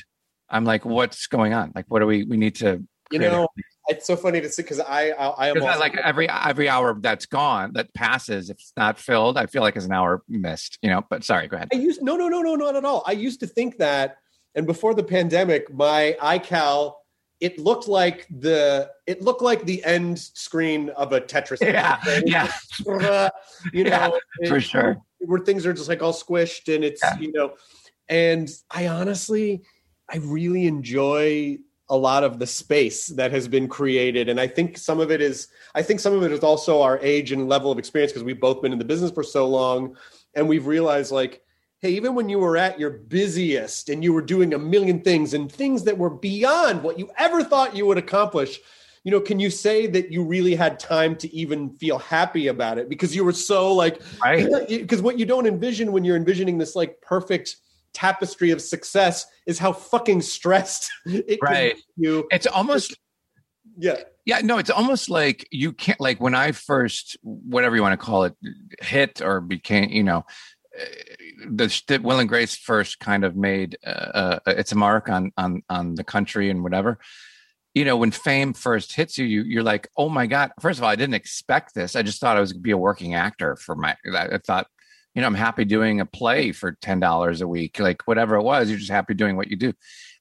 [0.48, 1.72] I'm like, what's going on?
[1.74, 2.80] Like, what do we we need to
[3.10, 3.48] you know
[3.88, 6.96] it's so funny to see because i i, I am also- like every every hour
[7.00, 10.78] that's gone that passes if it's not filled i feel like it's an hour missed
[10.82, 13.02] you know but sorry go ahead I used no, no, no, no, not at all.
[13.06, 14.16] I used to think that,
[14.54, 16.94] and before the pandemic, my iCal
[17.40, 21.58] it looked like the it looked like the end screen of a Tetris.
[21.60, 21.74] game.
[21.74, 22.52] yeah yeah
[22.88, 23.28] uh,
[23.72, 24.18] you Yeah, know,
[24.48, 27.18] for it- sure where things are just like all squished and it's Yeah.
[27.18, 27.54] you know,
[28.08, 29.62] and I honestly,
[30.08, 31.58] I really enjoy
[31.90, 34.28] a lot of the space that has been created.
[34.28, 36.98] And i think some of it is i think some of it is also our
[37.00, 39.96] age and level of experience because we've both been in the business for so long.
[40.36, 41.42] And we've realized like
[41.80, 45.34] hey even when you were at your busiest and you were doing a million things
[45.34, 48.60] and things that were beyond what you ever thought you would accomplish
[49.04, 52.78] you know can you say that you really had time to even feel happy about
[52.78, 52.88] it?
[52.88, 54.48] Because you were so like right.
[54.68, 57.56] because what you don't envision when you're envisioning this like perfect
[57.94, 61.76] tapestry of success is how fucking stressed it Right.
[61.96, 62.26] you.
[62.30, 62.96] It's almost
[63.78, 63.96] yeah.
[64.24, 68.04] Yeah no it's almost like you can't like when i first whatever you want to
[68.04, 68.34] call it
[68.80, 70.24] hit or became you know
[70.80, 70.84] uh,
[71.50, 75.32] the, the will and grace first kind of made uh, uh, it's a mark on
[75.36, 76.98] on on the country and whatever.
[77.74, 80.52] You know when fame first hits you, you you're like oh my god.
[80.60, 81.96] First of all i didn't expect this.
[81.96, 84.68] I just thought i was going to be a working actor for my I thought
[85.14, 88.68] you know i'm happy doing a play for $10 a week like whatever it was
[88.68, 89.72] you're just happy doing what you do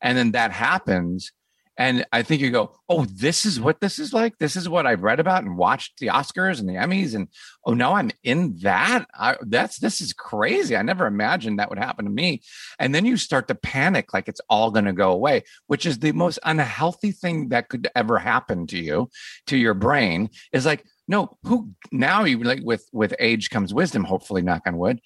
[0.01, 1.31] and then that happens
[1.75, 4.37] and I think you go, oh, this is what this is like.
[4.37, 7.29] This is what I've read about and watched the Oscars and the Emmys, and
[7.65, 9.05] oh, now I'm in that.
[9.13, 10.77] I, that's this is crazy.
[10.77, 12.43] I never imagined that would happen to me.
[12.77, 15.97] And then you start to panic, like it's all going to go away, which is
[15.97, 19.09] the most unhealthy thing that could ever happen to you,
[19.47, 20.29] to your brain.
[20.51, 24.03] Is like, no, who now you like with with age comes wisdom.
[24.03, 24.99] Hopefully, knock on wood.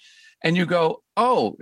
[0.44, 1.58] And you go, oh,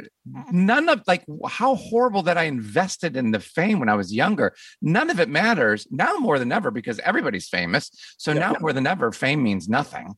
[0.52, 4.54] none of like how horrible that I invested in the fame when I was younger
[4.82, 8.40] none of it matters now more than ever because everybody's famous so Yeah.
[8.40, 10.16] now more than ever fame means nothing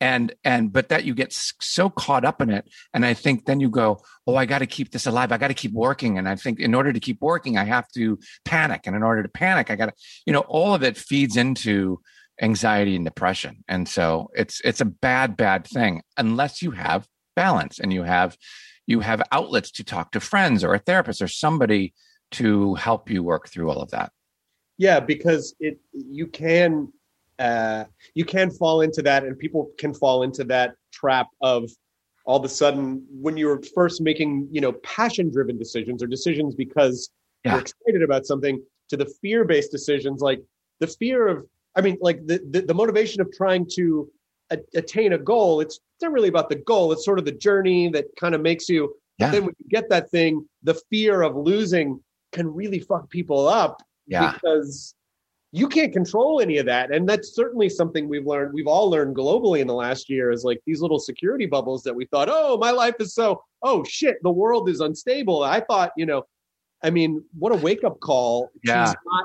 [0.00, 3.58] and and but that you get so caught up in it and i think then
[3.60, 6.28] you go oh i got to keep this alive i got to keep working and
[6.28, 9.28] i think in order to keep working i have to panic and in order to
[9.28, 9.92] panic i got to
[10.26, 12.00] you know all of it feeds into
[12.40, 17.78] anxiety and depression and so it's it's a bad bad thing unless you have balance
[17.78, 18.36] and you have
[18.86, 21.92] you have outlets to talk to friends or a therapist or somebody
[22.30, 24.12] to help you work through all of that
[24.78, 26.92] Yeah, because it you can
[27.38, 27.84] uh,
[28.14, 31.70] you can fall into that, and people can fall into that trap of
[32.24, 36.54] all of a sudden when you're first making you know passion driven decisions or decisions
[36.54, 37.10] because
[37.44, 37.52] Yeah.
[37.52, 40.40] you're excited about something to the fear based decisions like
[40.80, 41.44] the fear of
[41.78, 44.10] I mean like the the, the motivation of trying to
[44.50, 45.60] a- attain a goal.
[45.60, 46.92] It's it's not really about the goal.
[46.92, 48.94] It's sort of the journey that kind of makes you.
[49.18, 49.30] Yeah.
[49.30, 52.00] Then when you get that thing, the fear of losing
[52.32, 54.32] can really fuck people up Yeah.
[54.32, 54.94] because
[55.50, 59.16] you can't control any of that and that's certainly something we've learned we've all learned
[59.16, 62.58] globally in the last year is like these little security bubbles that we thought oh
[62.58, 66.22] my life is so oh shit the world is unstable i thought you know
[66.84, 68.84] i mean what a wake up call Yeah.
[68.92, 69.24] to not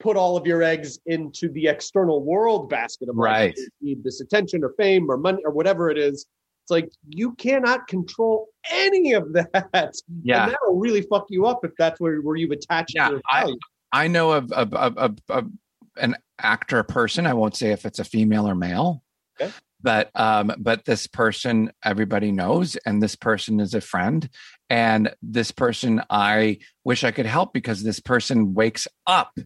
[0.00, 3.54] put all of your eggs into the external world basket of like, Right.
[3.56, 6.26] you need this attention or fame or money or whatever it is
[6.64, 10.44] it's like you cannot control any of that Yeah.
[10.44, 13.54] and that'll really fuck you up if that's where, where you've attached Yeah, your I-
[13.90, 15.48] I know of, of, of, of, of
[15.96, 17.26] an actor person.
[17.26, 19.02] I won't say if it's a female or male,
[19.40, 19.50] Okay.
[19.80, 24.28] but um, but this person everybody knows, and this person is a friend,
[24.68, 29.38] and this person I wish I could help because this person wakes up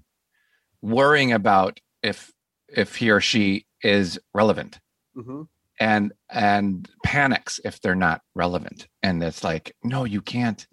[0.83, 2.31] worrying about if
[2.69, 4.79] if he or she is relevant.
[5.17, 5.49] Mhm.
[5.81, 8.89] and and panics if they're not relevant.
[9.03, 10.67] And it's like no you can't.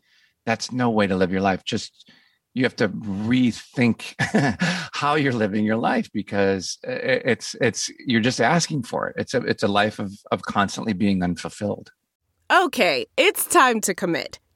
[0.45, 1.63] That's no way to live your life.
[1.65, 2.09] Just
[2.53, 4.15] you have to rethink
[4.93, 9.15] how you're living your life because it's it's you're just asking for it.
[9.17, 11.91] It's a it's a life of of constantly being unfulfilled.
[12.51, 14.39] Okay, it's time to commit.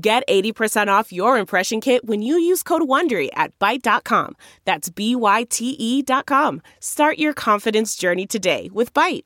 [0.00, 4.36] Get 80% off your impression kit when you use code WONDERY at Byte.com.
[4.64, 6.62] That's B-Y-T-E dot com.
[6.78, 9.24] Start your confidence journey today with Byte.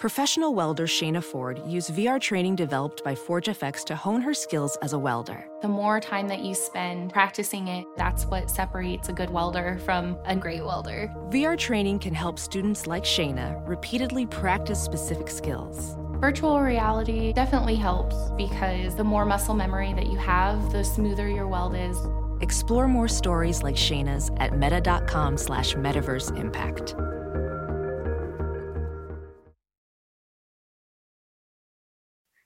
[0.00, 4.94] Professional welder Shayna Ford used VR training developed by ForgeFX to hone her skills as
[4.94, 5.46] a welder.
[5.60, 10.18] The more time that you spend practicing it, that's what separates a good welder from
[10.24, 11.08] a great welder.
[11.28, 15.96] VR training can help students like Shayna repeatedly practice specific skills.
[16.22, 21.48] Virtual reality definitely helps because the more muscle memory that you have, the smoother your
[21.48, 21.98] weld is.
[22.40, 26.94] Explore more stories like Shayna's at meta.com slash metaverse impact.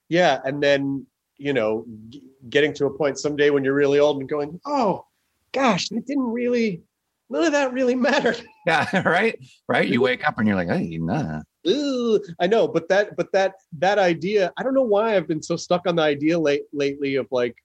[0.08, 1.06] Yeah, and then
[1.36, 5.04] you know, g- getting to a point someday when you're really old and going, "Oh,
[5.52, 6.80] gosh, that didn't really,
[7.28, 10.98] none of that really mattered." yeah right right you wake up and you're like hey
[10.98, 15.28] nah Ooh, I know, but that, but that, that idea, I don't know why I've
[15.28, 17.56] been so stuck on the idea late lately of like,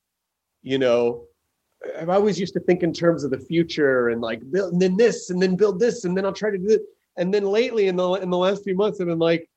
[0.64, 1.26] you know,
[1.99, 4.97] I've always used to think in terms of the future and like build and then
[4.97, 6.82] this and then build this and then I'll try to do it.
[7.18, 9.49] And then lately in the in the last few months, I've been like,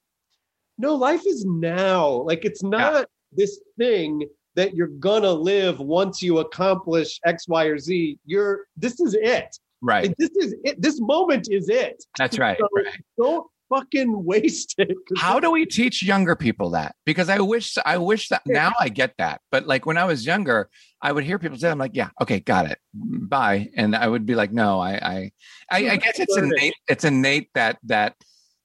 [0.78, 2.08] no, life is now.
[2.08, 7.78] Like it's not this thing that you're gonna live once you accomplish X, Y, or
[7.78, 8.18] Z.
[8.24, 9.56] You're this is it.
[9.82, 10.80] right Like, this is it.
[10.80, 12.02] This moment is it.
[12.16, 13.02] that's right, So right.
[13.18, 14.94] Don't fucking wasted.
[15.16, 16.94] how do we teach younger people that?
[17.04, 19.40] Because i wish i wish that now i get that.
[19.50, 20.68] But like when i was younger
[21.02, 22.78] i would hear people say i'm like yeah okay got it.
[22.94, 23.70] Bye.
[23.76, 25.32] And i would be like no i i
[25.70, 28.14] i, I guess it's innate it's innate that that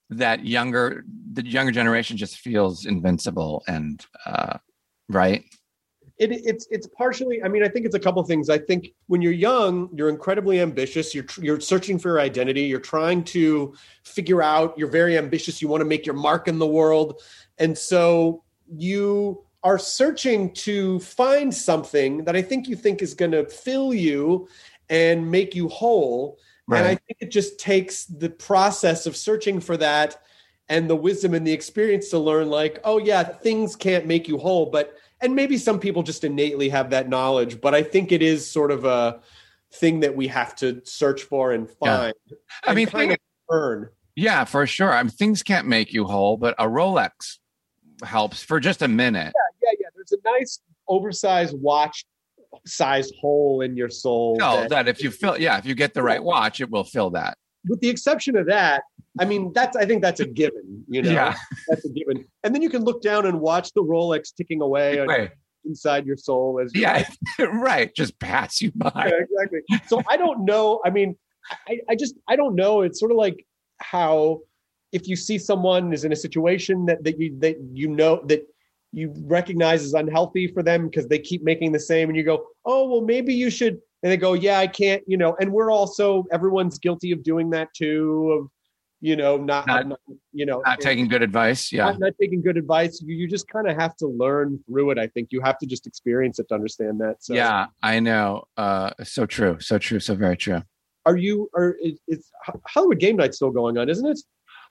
[0.10, 4.58] that younger the younger generation just feels invincible and uh
[5.08, 5.44] right
[6.20, 8.50] it, it's it's partially i mean i think it's a couple things.
[8.50, 11.16] I think when you're young you're incredibly ambitious.
[11.16, 12.64] You're you're searching for your identity.
[12.64, 15.62] You're trying to figure out you're very ambitious.
[15.62, 17.22] You want to make your mark in the world.
[17.58, 23.32] And so you are searching to find something that i think you think is going
[23.32, 24.48] to fill you
[24.90, 26.38] and make you whole.
[26.72, 30.22] And i think it just takes the process of searching for that
[30.70, 34.38] and the wisdom and the experience to learn like oh yeah things can't make you
[34.38, 38.22] whole but and maybe some people just innately have that knowledge but i think it
[38.22, 39.20] is sort of a
[39.74, 41.98] thing that we have to search for and Yeah.
[41.98, 42.14] find
[42.64, 43.18] I and mean, kind of
[43.52, 44.92] earn yeah for sure.
[44.94, 47.38] I mean things can't make you whole but a rolex
[48.04, 49.34] helps for just a minute.
[49.64, 52.06] Yeah yeah there's a nice oversized watch
[52.66, 55.94] sized hole in your soul no that- that if you fill yeah if you get
[55.94, 57.38] the right watch it will fill that
[57.68, 58.84] with the exception of that
[59.20, 61.36] i mean that's i think that's a given you know yeah
[61.68, 65.00] that's a given and then you can look down and watch the rolex ticking away
[65.00, 65.32] right.
[65.66, 67.08] inside your soul as yeah
[67.40, 69.60] right just pass you by Yeah, exactly.
[69.88, 70.82] So I don't know.
[70.86, 71.16] I mean,
[71.68, 72.82] I, I just I don't know.
[72.82, 73.46] It's sort of like
[73.80, 74.42] how
[74.92, 78.48] if you see someone is in a situation that that you that you know that
[78.92, 82.46] you recognize is unhealthy for them because they keep making the same, and you go,
[82.66, 83.80] oh well, maybe you should.
[84.04, 85.36] And they go, yeah, I can't, you know.
[85.40, 88.40] And we're also everyone's guilty of doing that too.
[88.40, 88.50] Of
[89.02, 90.00] you know, not, Not- not
[90.34, 91.72] you know, Not taking good advice.
[91.72, 91.86] Yeah.
[91.86, 93.02] not, not taking good advice.
[93.02, 95.00] You, you just kind of have to learn through it.
[95.00, 97.24] I think you have to just experience it to understand that.
[97.24, 98.44] So, Yeah, I know.
[98.58, 99.58] Uh, so true.
[99.62, 100.02] So true.
[100.02, 100.62] So very true.
[101.06, 101.50] are you?
[101.56, 101.78] Are
[102.08, 102.30] is
[102.68, 103.88] Hollywood Game Night still going on?
[103.90, 104.20] Isn't it?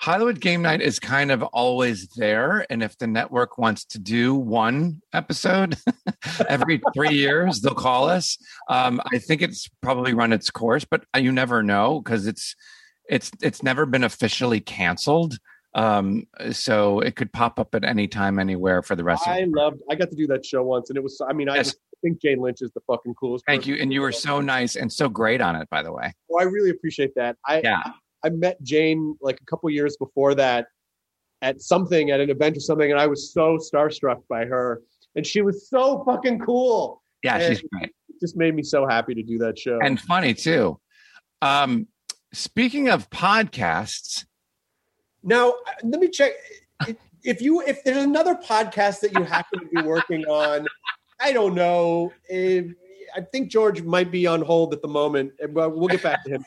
[0.00, 2.64] Hollywood Game Night is kind of always there.
[2.70, 5.76] And if the network wants to do one episode
[6.48, 8.38] every three years, they'll call us.
[8.68, 12.54] Um, I think it's probably run its course, but you never know because it's
[13.08, 15.38] it's it's never been officially canceled.
[15.74, 19.44] Um, so it could pop up at any time, anywhere for the rest of I
[19.48, 19.80] loved.
[19.90, 21.20] I got to do that show once, and it was.
[21.28, 21.66] I mean, I Yes.
[21.68, 23.44] just think Jane Lynch is the fucking coolest.
[23.46, 23.74] Thank you.
[23.76, 26.14] And you were so nice and so great on it, by the way.
[26.28, 27.36] Well, I really appreciate that.
[27.46, 27.82] I Yeah.
[27.84, 27.92] I
[28.30, 30.66] met Jane like a couple years before that
[31.42, 34.82] at something at an event or something, and I was so starstruck by her,
[35.14, 37.02] and she was so fucking cool.
[37.22, 37.90] Yeah, she's great.
[38.08, 39.78] It just made me so happy to do that show.
[39.82, 40.80] and funny too.
[41.42, 41.86] Um,
[42.32, 44.24] speaking of podcasts,
[45.22, 45.54] Now,
[45.84, 46.32] let me check.
[46.86, 50.66] If- If you if there's another podcast that you happen to be working on,
[51.20, 52.12] I don't know.
[52.28, 52.66] If,
[53.14, 56.30] I think George might be on hold at the moment, but we'll get back to
[56.30, 56.44] him.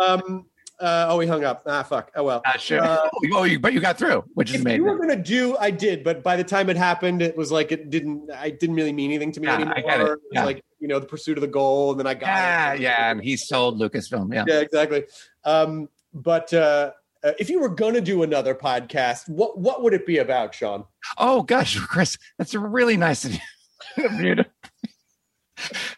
[0.00, 0.46] Um,
[0.82, 1.62] uh, oh, he hung up.
[1.66, 2.10] Ah, fuck.
[2.16, 2.42] Oh well.
[2.44, 2.80] uh, sure.
[2.82, 4.82] Uh, oh, you, but you got through, which is if amazing.
[4.82, 7.72] you were gonna do, I did, but by the time it happened, it was like
[7.72, 8.30] it didn't.
[8.32, 9.82] I didn't really mean anything to me Yeah, I anymore.
[9.82, 10.04] get it.
[10.04, 10.44] was Yeah.
[10.44, 12.80] like you know the pursuit of the goal, and then I got yeah, it.
[12.80, 14.34] yeah, and he sold Lucasfilm.
[14.34, 14.44] Yeah.
[14.46, 15.04] yeah, exactly.
[15.44, 16.90] Um, but uh,
[17.24, 20.84] uh, if you were gonna do another podcast, what what would it be about, Sean?
[21.18, 24.36] Oh gosh, Chris, that's really nice of you.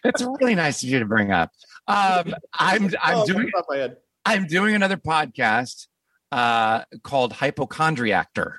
[0.02, 1.50] that's really nice of you to bring up.
[1.86, 3.96] Um, I'm I'm Oh, doing off the top of my head.
[4.26, 5.86] I'm doing another podcast
[6.32, 8.56] uh, called Hypochondriactor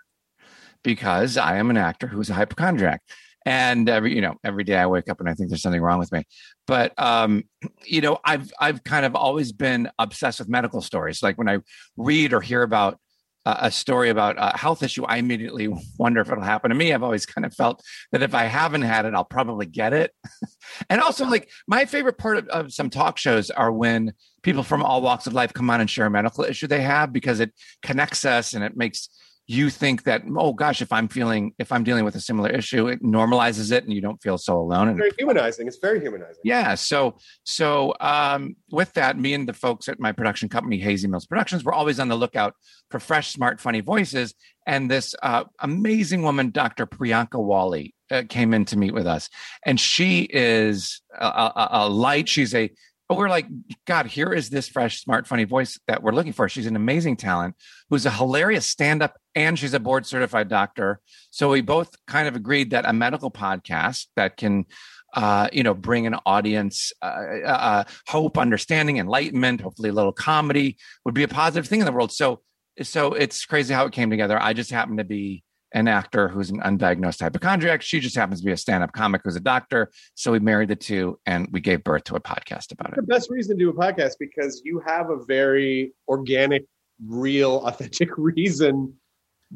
[0.84, 3.02] because I am an actor who's a hypochondriac.
[3.48, 6.00] And every, you know, every day I wake up and I think there's something wrong
[6.00, 6.24] with me.
[6.68, 7.44] But um,
[7.84, 11.22] you know, I've I've kind of always been obsessed with medical stories.
[11.22, 11.60] Like when I
[11.96, 13.00] read or hear about
[13.46, 15.68] uh, a story about a health issue, I immediately
[16.00, 16.92] wonder if it'll happen to me.
[16.92, 20.12] I've always kind of felt that if I haven't had it, I'll probably get it.
[20.90, 24.14] and also, like my favorite part of, of some talk shows are when
[24.46, 27.12] people from all walks of life come on and share a medical issue they have
[27.12, 29.10] because it connects us and it makes
[29.48, 32.88] you think that oh gosh if i'm feeling if i'm dealing with a similar issue
[32.88, 35.68] it normalizes it and you don't feel so alone and Very humanizing.
[35.68, 36.42] It's very humanizing.
[36.44, 41.08] yeah so so um with that me and the folks at my production company hazy
[41.08, 42.54] mills productions we're always on the lookout
[42.92, 44.36] for fresh smart funny voices
[44.68, 49.28] and this uh, amazing woman dr priyanka Wali uh, came in to meet with us
[49.66, 52.70] and she is a, a, a light she's a
[53.08, 53.48] but we're like,
[53.86, 56.50] God, here is this fresh, smart, funny voice that we're looking for.
[56.50, 57.56] She's an amazing talent
[57.90, 61.00] who's a hilarious stand up and she's a board certified doctor.
[61.30, 64.66] So we both kind of agreed that a medical podcast that can,
[65.14, 70.78] uh, you know, bring an audience uh, uh, hope, understanding, enlightenment, hopefully a little comedy
[71.06, 72.12] would be a positive thing in the world.
[72.12, 72.42] So,
[72.82, 74.42] so it's crazy how it came together.
[74.42, 75.45] I just happened to be
[75.76, 77.82] an actor who's an undiagnosed hypochondriac.
[77.82, 79.92] She just happens to be a stand-up comic who's a doctor.
[80.16, 82.96] So we married the two and we gave birth to a podcast about it.
[82.96, 86.64] The best reason to do a podcast because you have a very organic,
[87.06, 88.94] real, authentic reason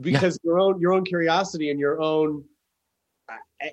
[0.02, 2.44] because your own your own curiosity and your own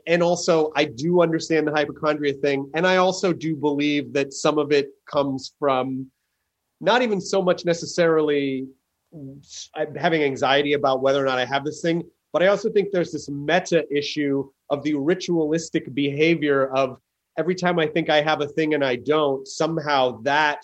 [0.06, 4.58] and also I do understand the hypochondria thing and I also do believe that some
[4.58, 6.10] of it comes from
[6.80, 8.66] not even so much necessarily
[9.96, 12.02] having anxiety about whether or not I have this thing
[12.36, 16.98] but I also think there's this meta issue of the ritualistic behavior of
[17.38, 20.58] every time I think I have a thing and I don't, somehow that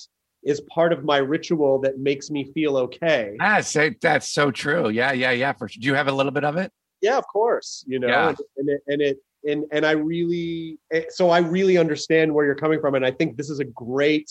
[0.44, 3.36] is part of my ritual that makes me feel okay.
[3.38, 4.90] That's that's so true.
[4.90, 5.54] Yeah, yeah, yeah.
[5.54, 5.80] For sure.
[5.80, 6.70] Do you have a little bit of it?
[7.00, 7.82] Yeah, of course.
[7.86, 8.28] You know, Yeah.
[8.28, 9.16] and, and it and it
[9.50, 13.12] and and I really eh, so I really understand where you're coming from, and I
[13.12, 14.30] think this is a great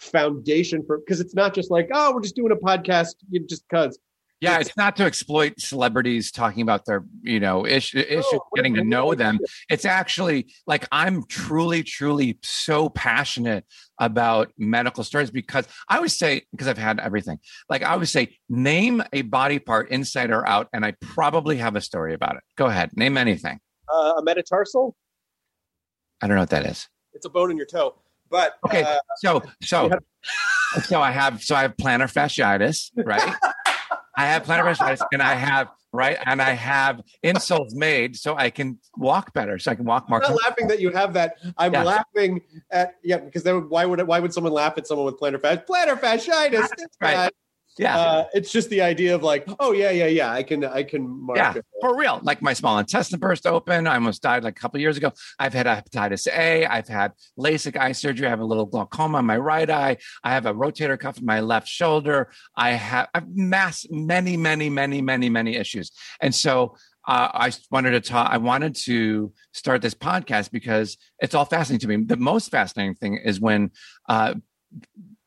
[0.00, 3.64] foundation for because it's not just like oh we're just doing a podcast you- just
[3.70, 3.98] because
[4.40, 8.74] Yeah, it's not to exploit celebrities talking about their, you know, issue, issues, what getting
[8.74, 9.38] to know them.
[9.70, 13.64] It's actually like I'm truly, truly so passionate
[13.98, 17.38] about medical stories because I would say, because I've had everything,
[17.70, 21.76] like I would say, name a body part inside or out, and I probably have
[21.76, 22.42] a story about it.
[22.56, 23.60] Go ahead, name anything.
[23.92, 24.94] uh, a metatarsal
[26.22, 26.88] I don't know what that is.
[27.12, 27.94] it's a bone in your toe
[28.30, 29.90] but Okay, uh, so so
[30.82, 33.34] so I have so I have plantar fasciitis, right?
[34.16, 38.50] I have plantar fasciitis, and I have right, and I have insoles made so I
[38.50, 40.24] can walk better, so I can walk more.
[40.24, 41.36] I'm not laughing that you have that.
[41.58, 41.82] I'm Yeah.
[41.82, 45.40] laughing at yeah because then why would why would someone laugh at someone with plantar
[45.40, 45.66] fasciitis?
[45.66, 46.68] Plantar fasciitis.
[46.78, 47.32] It's Right.
[47.78, 47.98] Yeah.
[47.98, 50.30] Uh, it's just the idea of like, oh yeah, yeah, yeah.
[50.30, 51.64] I can I can mark Yeah, it.
[51.80, 52.20] for real.
[52.22, 53.86] Like my small intestine burst open.
[53.86, 55.12] I almost died like a couple years ago.
[55.38, 56.66] I've had hepatitis A.
[56.66, 58.26] I've had LASIK eye surgery.
[58.26, 59.96] I have a little glaucoma in my right eye.
[60.22, 62.30] I have a rotator cuff in my left shoulder.
[62.56, 65.90] I have I've mass many, many, many, many, many issues.
[66.20, 68.30] And so uh, I wanted to talk.
[68.30, 72.04] I wanted to start this podcast because it's all fascinating to me.
[72.04, 73.72] The most fascinating thing is when
[74.08, 74.34] uh,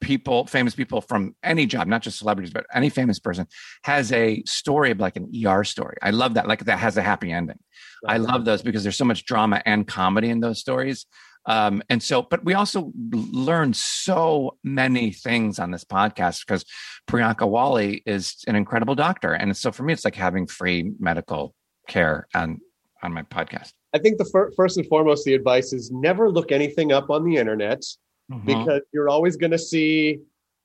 [0.08, 3.45] people, famous people from any job, not just celebrities, but any famous person
[3.84, 5.97] has a story of like an ER story.
[6.01, 6.47] I love that.
[6.47, 7.60] Like that has a happy ending.
[8.08, 11.05] I love those because there's so much drama and comedy in those stories.
[11.45, 16.64] Um, and so, but we also learn so many things on this podcast because
[17.10, 19.34] Priyanka Wali is an incredible doctor.
[19.34, 21.53] And so for me, it's like having free medical
[21.89, 22.62] care on,
[23.03, 23.74] on my podcast.
[23.93, 27.26] I think the fir- first and foremost, the advice is never look anything up on
[27.26, 27.84] the internet
[28.32, 28.45] Mm-hmm.
[28.45, 30.19] because you're always going to see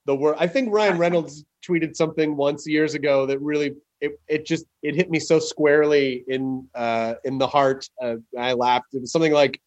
[0.07, 0.37] the word.
[0.39, 4.97] I think Ryan Reynolds tweeted something once years ago that really it, it just it
[4.97, 7.89] hit me so squarely in uh, in the heart.
[8.03, 8.95] Uh, I laughed.
[8.95, 9.61] It was something like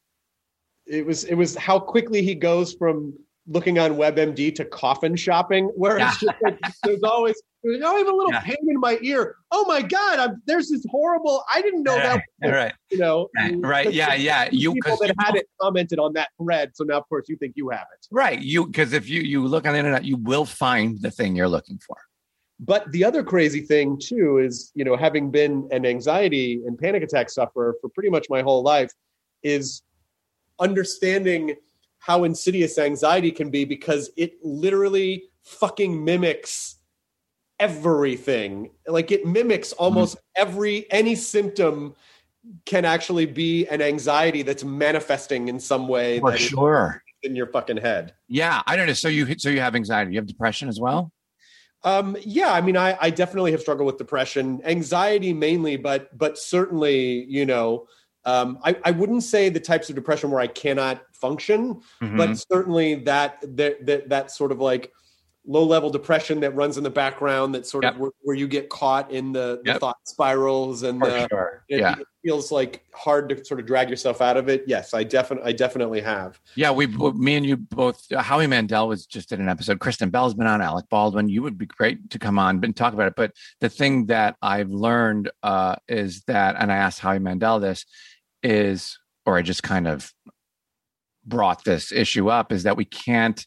[0.86, 3.14] it was it was how quickly he goes from
[3.48, 8.12] looking on WebMD to coffin shopping, where it's just like, there's always there's always a
[8.12, 8.42] little Yeah.
[8.42, 9.38] pain in my ear.
[9.52, 11.44] Oh my god, I'm, there's this horrible.
[11.52, 12.22] I didn't know that.
[12.44, 12.74] Right, right.
[12.92, 13.94] You know, Right, right.
[13.94, 14.48] Yeah, yeah.
[14.52, 17.36] You- people that you- had it commented on that thread, so now of course you
[17.38, 18.08] think you have it.
[18.12, 18.40] Right.
[18.40, 21.48] You, because if you, you look on the internet, you will find the thing you're
[21.50, 21.98] looking for.
[22.60, 27.02] But the other crazy thing too is, you know, having been an anxiety and panic
[27.04, 28.92] attack sufferer for pretty much my whole life,
[29.44, 29.82] is
[30.60, 31.56] understanding
[32.06, 36.76] how insidious anxiety can be because it literally fucking mimics
[37.60, 38.70] everything.
[38.88, 41.96] Like it mimics almost every any symptom
[42.66, 47.02] can actually be an anxiety that's manifesting in some way For sure.
[47.24, 48.14] in your fucking head.
[48.28, 48.62] Yeah.
[48.68, 48.94] I don't know.
[48.94, 50.12] So you, so you have anxiety.
[50.12, 51.12] You have depression as well?
[51.84, 56.38] Um, yeah, I mean, I, I definitely have struggled with depression, anxiety mainly, but but
[56.38, 57.88] certainly, you know,
[58.26, 62.18] um, I, I wouldn't say the types of depression where I cannot function, Mhm.
[62.18, 64.92] but certainly that that that, that sort of like
[65.48, 67.94] low level depression that runs in the background, that sort Yep.
[67.94, 69.80] of where, where you get caught in the, the Yep.
[69.80, 71.64] thought spirals and the, sure.
[71.70, 72.00] it, Yeah.
[72.00, 74.64] it feels like hard to sort of drag yourself out of it.
[74.66, 76.40] Yes, I definitely I definitely have.
[76.56, 78.12] Yeah, we, me and you both.
[78.12, 79.80] uh, Howie Mandel was just in an episode.
[79.80, 80.64] Kristen Bell's been on.
[80.64, 81.30] Alec Baldwin.
[81.30, 83.14] You would be great to come on and talk about it.
[83.16, 87.86] But the thing that I've learned uh, is that, and I asked Howie Mandel this,
[88.46, 90.12] is, or I just kind of
[91.26, 93.44] brought this issue up, is that we can't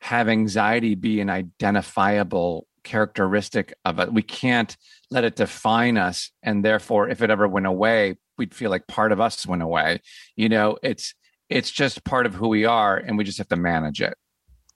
[0.00, 4.12] have anxiety be an identifiable characteristic of it.
[4.12, 4.76] We can't
[5.10, 9.12] let it define us, and therefore, if it ever went away, we'd feel like part
[9.12, 10.00] of us went away.
[10.36, 11.14] You know, it's
[11.48, 14.14] it's just part of who we are and we just have to manage it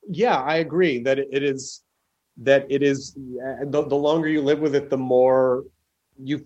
[0.08, 1.82] yeah i agree that it is
[2.36, 5.64] that it is the, the longer you live with it the more
[6.22, 6.40] you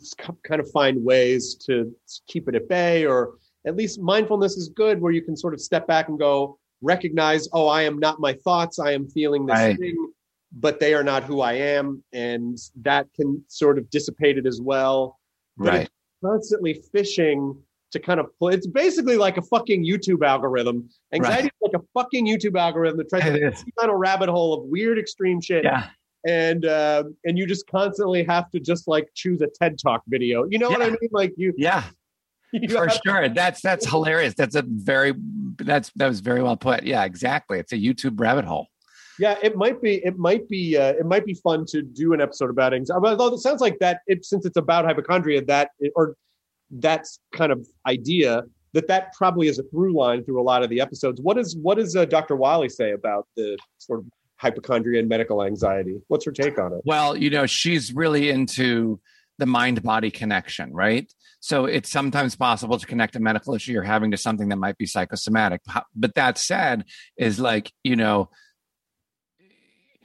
[0.44, 1.94] kind of find ways to
[2.26, 3.34] keep it at bay or
[3.66, 7.48] at least mindfulness is good where you can sort of step back and go recognize
[7.52, 9.78] oh i am not my thoughts i am feeling this Right.
[9.78, 10.12] thing
[10.52, 14.60] but they are not who i am and that can sort of dissipate it as
[14.60, 15.18] well.
[15.58, 15.88] But right.
[16.24, 17.56] constantly fishing
[17.92, 20.88] to kind of pull it's basically like a fucking youtube algorithm.
[21.12, 23.64] Anxiety is like a fucking youtube algorithm that tries It to is.
[23.80, 25.64] down a rabbit hole of weird extreme shit.
[25.64, 25.88] Yeah
[26.26, 30.44] and uh, and you just constantly have to just like choose a ted talk video.
[30.50, 31.10] You know what i mean?
[31.12, 31.84] Like you, yeah.
[32.52, 33.28] you for sure.
[33.28, 34.34] That's that's hilarious.
[34.34, 35.14] That's a very
[35.58, 36.82] that's that was very well put.
[36.82, 37.58] Yeah exactly.
[37.58, 38.66] It's a youtube rabbit hole.
[39.18, 42.20] Yeah it might be it might be uh, it might be fun to do an
[42.20, 43.06] episode about anxiety.
[43.06, 46.16] Although it sounds like that it since it's about hypochondria that or
[46.70, 50.70] that's kind of idea that that probably is a through line through a lot of
[50.70, 51.20] the episodes.
[51.20, 54.06] What is what does uh, dr wiley say about the sort of
[54.38, 56.00] hypochondria and medical anxiety.
[56.08, 56.80] What's her take on it?
[56.84, 59.00] Well you know she's really into
[59.38, 61.12] the mind body connection right?
[61.40, 64.78] So it's sometimes possible to connect a medical issue you're having to something that might
[64.78, 65.60] be psychosomatic.
[65.94, 66.84] But that said
[67.16, 68.30] is like you know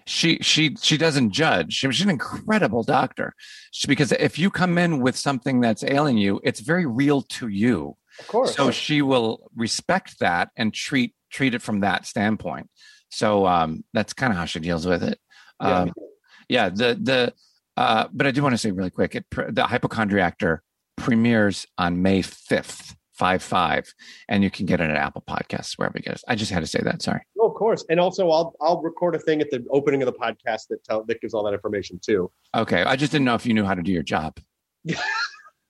[0.06, 1.74] she she she doesn't judge.
[1.74, 3.34] She- she's an incredible doctor.
[3.72, 7.48] She- because if you come in with something that's ailing you it's very real to
[7.48, 7.98] you.
[8.20, 8.56] Of course.
[8.56, 12.70] So she will respect that and treat treat it from that standpoint
[13.12, 15.20] so um that's kind of how she deals with it
[15.62, 15.80] Yeah.
[15.82, 15.94] um
[16.50, 17.34] yeah the the
[17.78, 20.60] uh but i do want to say really quick it the hypochondriactor
[20.98, 23.94] premieres on may 5th five five,
[24.30, 26.24] And you can get it at Apple Podcasts, wherever you get it.
[26.28, 27.04] I just had to say that.
[27.04, 27.22] Sorry.
[27.40, 27.86] Oh, of course.
[27.88, 31.04] And also, I'll I'll record a thing at the opening of the podcast that tell
[31.04, 32.32] that gives all that information too.
[32.56, 32.82] Okay.
[32.82, 34.40] I just didn't know if you knew how to do your job.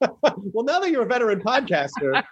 [0.22, 2.24] well, now that you're a veteran podcaster,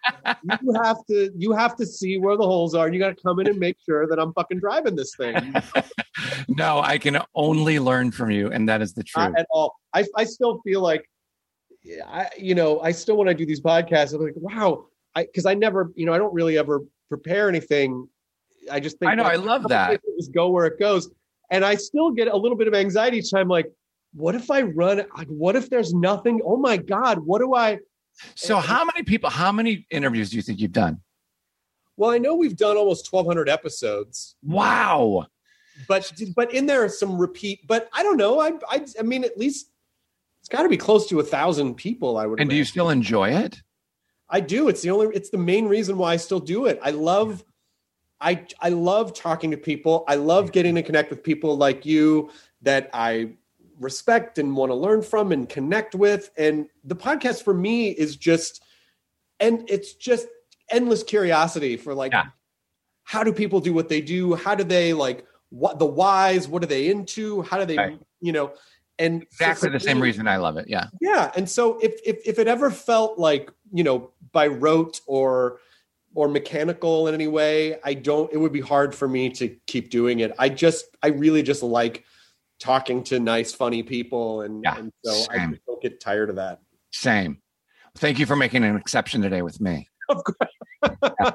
[0.61, 2.91] you have to you have to see where the holes are.
[2.91, 5.53] You got to come in and make sure that I'm fucking driving this thing.
[6.47, 9.29] no, I can only learn from you, and that is the truth.
[9.29, 9.75] Not at all.
[9.93, 11.07] I I still feel like,
[12.07, 15.45] I you know I still when I do these podcasts, I'm like, wow, I because
[15.45, 18.07] I never you know I don't really ever prepare anything.
[18.71, 19.99] I just think I know I love that.
[20.17, 21.09] Just go where it goes,
[21.51, 23.47] and I still get a little bit of anxiety each time.
[23.47, 23.71] Like,
[24.13, 25.05] what if I run?
[25.17, 26.41] Like, what if there's nothing?
[26.43, 27.79] Oh my god, what do I?
[28.35, 29.29] So, eh, eh, how many people?
[29.29, 31.01] How many interviews do you think you've done?
[31.97, 34.35] Well, I know we've done almost 1,200 episodes.
[34.41, 35.27] Wow.
[35.87, 37.67] But but in there are some repeat.
[37.67, 38.39] But I don't know.
[38.39, 39.71] I I, I mean, at least
[40.41, 42.17] it's got to be close to a thousand people.
[42.17, 42.39] I would.
[42.39, 43.61] And do you still enjoy it?
[44.29, 44.67] I do.
[44.67, 45.07] It's the only.
[45.15, 46.79] It's the main reason why I still do it.
[46.81, 47.43] I love.
[48.21, 50.03] I I love talking to people.
[50.07, 52.29] I love getting to connect with people like you
[52.61, 53.31] that I
[53.79, 56.29] respect and want to learn from and connect with.
[56.37, 58.63] And the podcast for me is just,
[59.39, 60.27] and it's just
[60.69, 62.25] endless curiosity for like, yeah.
[63.03, 64.35] how do people do what they do?
[64.35, 66.47] How do they like what the whys?
[66.47, 67.41] What are they into?
[67.43, 67.99] How do they, Right.
[68.21, 68.53] you know?
[68.99, 70.67] And Exactly so the same reason I love it.
[70.67, 70.87] Yeah.
[70.99, 75.59] yeah, and so if if if it ever felt like you know by rote or
[76.15, 78.31] or mechanical in any way, I don't.
[78.33, 80.33] It would be hard for me to keep doing it.
[80.37, 82.03] I just, I really just like
[82.59, 85.51] talking to nice, funny people, and, Yeah, and so I same.
[85.51, 86.59] just don't get tired of that.
[86.91, 87.41] Same.
[87.95, 89.87] Thank you for making an exception today with me.
[90.09, 90.51] Of course,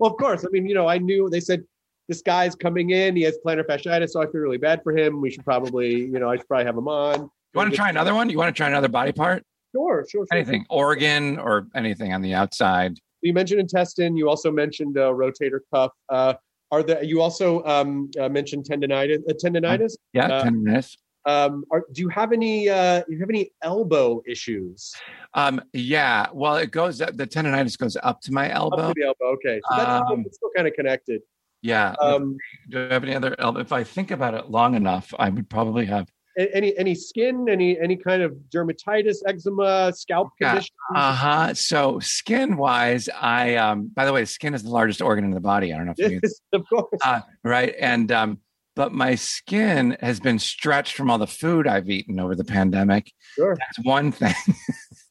[0.00, 0.44] well, of course.
[0.44, 1.62] I mean, you know, I knew they said
[2.08, 3.14] this guy's coming in.
[3.14, 5.20] He has plantar fasciitis, so I feel really bad for him.
[5.20, 7.20] We should probably, you know, I should probably have him on.
[7.20, 8.28] You want to try another one?
[8.30, 9.44] You want to try another body part?
[9.72, 10.36] Sure, sure, sure.
[10.36, 12.94] Anything, organ or anything on the outside.
[13.22, 14.16] you mentioned intestine.
[14.16, 15.92] You also mentioned uh, rotator cuff.
[16.08, 16.34] Uh,
[16.70, 17.02] are there?
[17.02, 19.20] You also um, uh, mentioned tendonitis.
[19.28, 19.94] Uh, tendonitis.
[20.12, 20.96] Yeah, Uh, tenderness.
[21.26, 22.68] Um, are, do you have any?
[22.68, 24.94] Uh, you have any elbow issues?
[25.34, 26.26] Um, yeah.
[26.32, 27.16] Well, it goes up.
[27.16, 28.76] The tendonitis goes up to my elbow.
[28.78, 29.34] Up to the elbow.
[29.34, 31.20] Okay, so that's Um, still kind of connected.
[31.62, 31.94] Yeah.
[32.00, 32.38] Um,
[32.70, 33.60] Do I have any other elbow?
[33.60, 36.08] If I think about it long enough, I would probably have.
[36.52, 37.46] Any any skin?
[37.48, 40.74] Any any kind of dermatitis, eczema, scalp condition?
[40.94, 41.54] Uh huh.
[41.54, 43.90] So skin wise, I um.
[43.94, 45.72] By the way, skin is the largest organ in the body.
[45.72, 46.20] I don't know if you
[46.52, 47.00] of course.
[47.04, 48.38] uh, right and um
[48.76, 53.10] but my skin has been stretched from all the food i've eaten over the pandemic
[53.34, 53.56] Sure.
[53.58, 54.32] that's one thing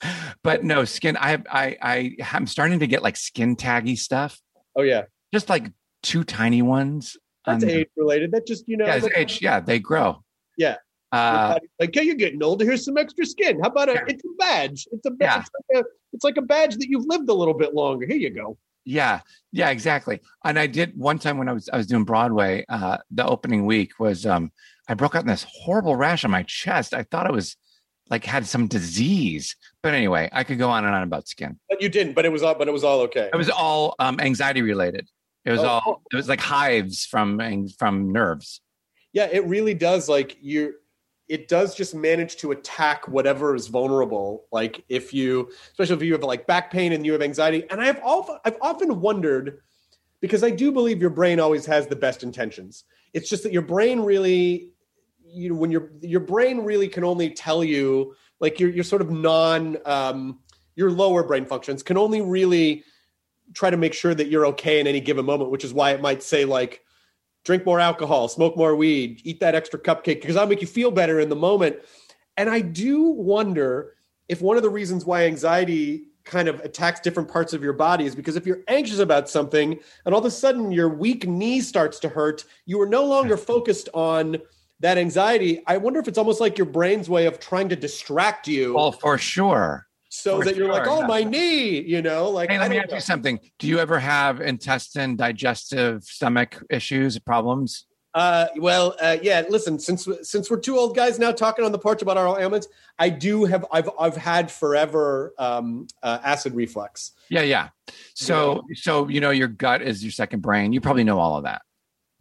[0.44, 4.40] but no skin i i i i'm starting to get like skin taggy stuff
[4.78, 5.04] Oh yeah,
[5.34, 5.72] just like
[6.04, 8.32] two tiny ones that's age related.
[8.32, 8.86] That just you know.
[8.86, 10.24] yeah, it's like- age yeah they grow
[10.58, 10.76] Yeah.
[11.12, 12.66] Uh like, hey, you're getting older.
[12.66, 13.60] Here's some extra skin.
[13.62, 13.94] How about a?
[13.94, 14.04] Yeah.
[14.08, 14.88] It's a badge.
[14.92, 15.12] It's a.
[15.20, 15.40] Yeah.
[15.40, 15.88] It's like a.
[16.14, 18.06] It's like a badge that you've lived a little bit longer.
[18.06, 18.58] Here you go.
[18.86, 19.20] yeah
[19.52, 22.98] yeah exactly and i did one time when i was i was doing broadway uh
[23.12, 24.50] the opening week was um
[24.88, 27.58] i broke out in this horrible rash on my chest i thought it was
[28.10, 31.82] like had some disease but anyway i could go on and on about skin But
[31.82, 32.14] you didn't.
[32.14, 32.56] But it was all.
[32.56, 33.30] But it was all okay.
[33.32, 35.08] It was all um, anxiety related.
[35.46, 36.02] It was Oh, all.
[36.12, 37.28] It was like hives from
[37.78, 38.62] from nerves.
[39.14, 40.08] Yeah, it really does.
[40.10, 40.74] Like you,
[41.30, 44.46] it does just manage to attack whatever is vulnerable.
[44.52, 47.66] Like if you, especially if you have like back pain and you have anxiety.
[47.70, 49.62] And I have often, I've often wondered,
[50.22, 52.84] because I do believe your brain always has the best intentions.
[53.14, 54.72] It's just that your brain really,
[55.24, 59.02] you know, when your your brain really can only tell you, like your your sort
[59.02, 60.40] of non, um,
[60.76, 62.84] your lower brain functions can only really
[63.54, 66.02] try to make sure that you're okay in any given moment, which is why it
[66.02, 66.84] might say like
[67.46, 70.92] drink more alcohol, smoke more weed, eat that extra cupcake because I'll make you feel
[70.92, 71.78] better in the moment.
[72.38, 73.96] And I do wonder
[74.28, 78.06] if one of the reasons why anxiety kind of attacks different parts of your body
[78.06, 81.60] is because if you're anxious about something and all of a sudden your weak knee
[81.60, 84.38] starts to hurt, you are no longer focused on
[84.80, 85.62] that anxiety.
[85.68, 88.92] I wonder if it's almost like your brain's way of trying to distract you Well,
[88.92, 89.88] for sure.
[90.20, 91.08] So for that you're like, oh, yeah.
[91.08, 92.96] my knee, you know, like, Hey, let me ask know.
[92.96, 93.40] you something.
[93.58, 97.86] Do you ever have intestine, digestive, stomach issues, problems?
[98.16, 99.44] Uh, well, uh, yeah.
[99.50, 102.68] Listen, since since we're two old guys now talking on the porch about our ailments,
[102.98, 107.12] I do have I've I've had forever um, uh, acid reflux.
[107.30, 107.70] Yeah, yeah.
[108.16, 110.74] So, so you know, your gut is your second brain.
[110.74, 111.62] You probably know all of that.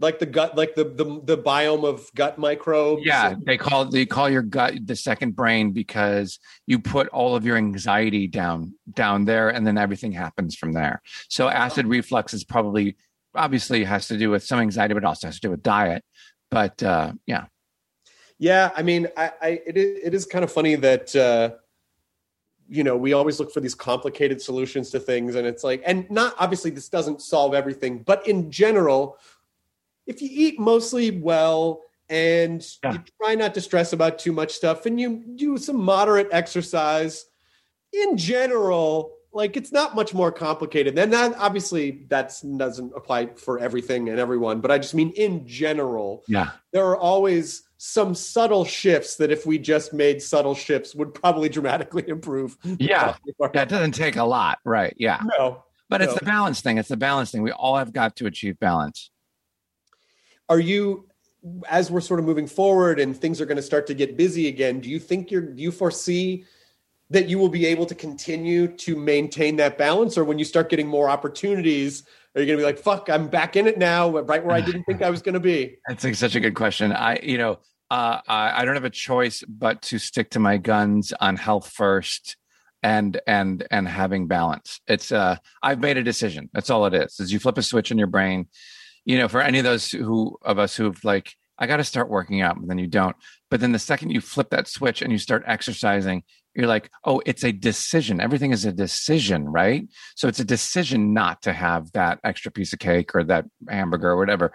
[0.00, 3.02] Like the gut, like the the, the biome of gut microbes.
[3.04, 7.44] Yeah, they call they call your gut the second brain because you put all of
[7.44, 11.02] your anxiety down down there, and then everything happens from there.
[11.28, 12.96] So acid reflux is probably
[13.34, 16.04] obviously has to do with some anxiety, but also has to do with diet.
[16.50, 17.46] But uh, yeah,
[18.38, 18.70] yeah.
[18.76, 21.50] I mean, I, I it is it is kind of funny that uh,
[22.68, 26.08] you know we always look for these complicated solutions to things and it's like and
[26.10, 29.16] not obviously this doesn't solve everything but in general
[30.08, 32.94] if you eat mostly well and Yeah.
[32.94, 37.26] you try not to stress about too much stuff and you do some moderate exercise
[37.92, 43.58] in general like it's not much more complicated than that obviously that doesn't apply for
[43.58, 46.50] everything and everyone but i just mean in general Yeah.
[46.72, 51.48] there are always some subtle shifts that if we just made subtle shifts would probably
[51.48, 53.14] dramatically improve Yeah.
[53.38, 53.62] Yeah.
[53.62, 54.58] It doesn't take a lot.
[54.64, 54.94] Right.
[54.98, 55.20] Yeah.
[55.38, 56.76] no But it's the balance thing.
[56.78, 57.42] It's the balance thing.
[57.42, 59.10] We all have got to achieve balance.
[60.48, 61.06] Are you
[61.68, 64.48] as we're sort of moving forward and things are going to start to get busy
[64.48, 66.44] again do you think you're do you foresee
[67.10, 70.68] that you will be able to continue to maintain that balance or when you start
[70.68, 72.02] getting more opportunities
[72.34, 74.60] are you going to be like fuck i'm back in it now right where i
[74.60, 76.92] didn't think i was going to be That's a, such a good question.
[76.92, 77.60] I, you know,
[77.90, 81.70] uh, I, I don't have a choice but to stick to my guns on health
[81.70, 82.36] first
[82.82, 84.80] and and and having balance.
[84.86, 86.50] It's uh, I've made a decision.
[86.52, 87.18] That's all it is.
[87.18, 88.48] Is you flip a switch in your brain.
[89.08, 92.08] You know, for any of those who of us who've like, I got to start
[92.08, 93.16] working out, but then you don't.
[93.50, 96.22] But then the second you flip that switch and you start exercising,
[96.54, 98.20] you're like, oh, it's a decision.
[98.20, 99.88] Everything is a decision, right?
[100.14, 104.10] So it's a decision not to have that extra piece of cake or that hamburger
[104.10, 104.52] or whatever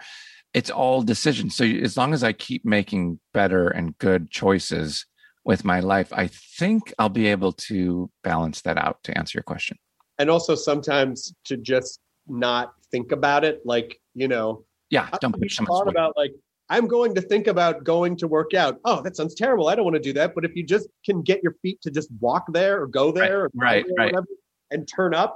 [0.54, 1.56] it's all decisions.
[1.56, 5.04] So as long as I keep making better and good choices
[5.44, 9.42] with my life, I think I'll be able to balance that out to answer your
[9.42, 9.76] question.
[10.18, 11.98] and also sometimes to just
[12.28, 16.32] not think about it like you know Yeah, don't put so much about like
[16.70, 18.78] I'm going to think about going to work out.
[18.86, 19.68] Oh, that sounds terrible.
[19.68, 20.34] I don't want to do that.
[20.34, 23.42] But if you just can get your feet to just walk there or go there
[23.42, 24.12] or, right, there right.
[24.12, 24.26] whatever,
[24.70, 25.32] and turn up,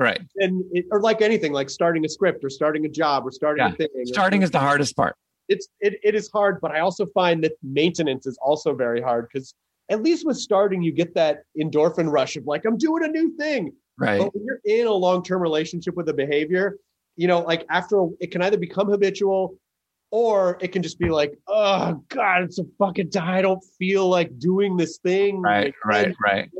[0.00, 0.20] Right.
[0.38, 3.64] and it, or like anything, like starting a script or starting a job or starting
[3.64, 3.72] Yeah.
[3.72, 3.88] a thing.
[4.06, 5.14] Starting is the hardest part.
[5.48, 9.28] it's it, it is hard, but I also find that maintenance is also very hard
[9.32, 9.54] because
[9.90, 13.28] at least with starting, you get that endorphin rush of like I'm doing a new
[13.36, 13.72] thing.
[13.96, 14.18] Right.
[14.20, 16.66] But when you're in a long term relationship with a behavior,
[17.16, 19.56] you know, like after it can either become habitual
[20.10, 23.38] or it can just be like, oh God, it's a fucking die.
[23.38, 25.40] I don't feel like doing this thing.
[25.40, 25.66] Right.
[25.66, 26.16] Like, Right.
[26.22, 26.50] Right.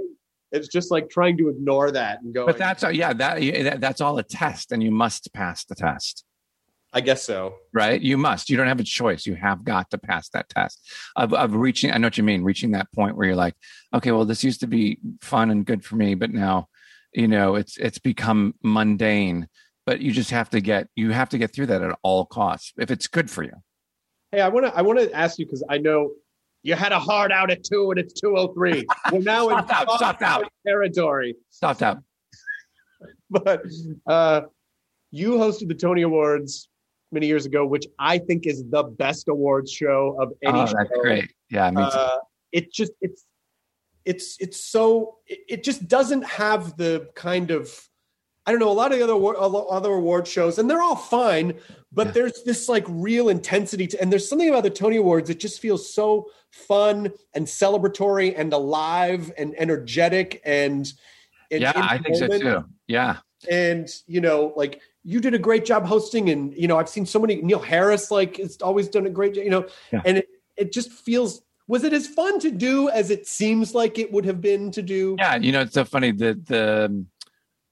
[0.52, 2.47] It's just like trying to ignore that and go.
[2.47, 6.24] But that's yeah, that, that that's all a test, and you must pass the test.
[6.93, 7.56] I guess so.
[7.72, 8.01] right?
[8.01, 8.48] You must.
[8.48, 9.26] You don't have a choice.
[9.26, 11.90] You have got to pass that test of, of reaching.
[11.90, 12.44] I know what you mean.
[12.44, 13.56] Reaching that point where you're like,
[13.93, 16.68] okay, well, this used to be fun and good for me, but now,
[17.12, 19.48] you know, it's it's become mundane.
[19.86, 22.73] But you just have to get you have to get through that at all costs
[22.78, 23.52] if it's good for you.
[24.32, 26.11] Hey, I want to I want to ask you because I know
[26.62, 28.86] you had a hard out at two and it's two oh three.
[29.12, 30.44] We're now in out, soft out.
[30.66, 31.36] territory.
[31.51, 31.98] Stop that.
[33.31, 33.62] But
[34.06, 34.43] uh,
[35.11, 36.69] you hosted the Tony Awards
[37.11, 40.74] many years ago, which I think is the best awards show of any Oh, show.
[40.78, 41.31] that's great.
[41.51, 41.98] Yeah, me too.
[41.98, 42.19] Uh,
[42.52, 43.24] it just it's
[44.05, 47.77] it's it's so it, it just doesn't have the kind of
[48.46, 50.96] I don't know a lot of the other award- other award shows and they're all
[50.96, 51.54] fine,
[51.92, 52.12] but Yeah.
[52.12, 55.60] there's this like real intensity to and there's something about the Tony Awards that just
[55.60, 60.92] feels so fun and celebratory and alive and energetic and,
[61.50, 62.64] and yeah, I think so too.
[62.86, 63.16] Yeah,
[63.50, 67.04] and you know like you did a great job hosting and you know i've seen
[67.04, 70.00] so many neil harris like it's always done a great job you know Yeah.
[70.06, 73.98] and it, it just feels was it as fun to do as it seems like
[73.98, 75.36] it would have been to do yeah.
[75.36, 76.10] You know, it's so funny.
[76.12, 77.04] The the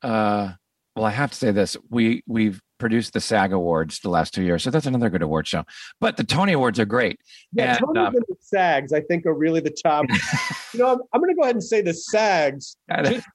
[0.06, 0.52] uh,
[0.94, 4.43] well, I have to say this: we we've produced the SAG Awards the last two
[4.43, 5.64] years, so that's another good award show.
[6.01, 7.20] But the Tony Awards are great.
[7.52, 10.05] yeah and, Tony um, and the sags i think are really the top
[10.74, 13.27] you know i'm, I'm going to go ahead and say the sags just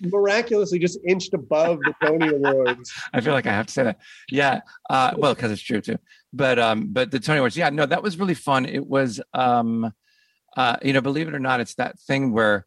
[0.00, 3.98] miraculously just inched above the tony awards I feel like I have to say that.
[4.30, 4.60] Yeah.
[4.88, 5.98] Uh, well, because it's true too.
[6.32, 8.64] But um, but the Tony Awards, yeah, no, that was really fun.
[8.64, 9.92] It was um,
[10.56, 12.66] uh, you know, believe it or not, it's that thing where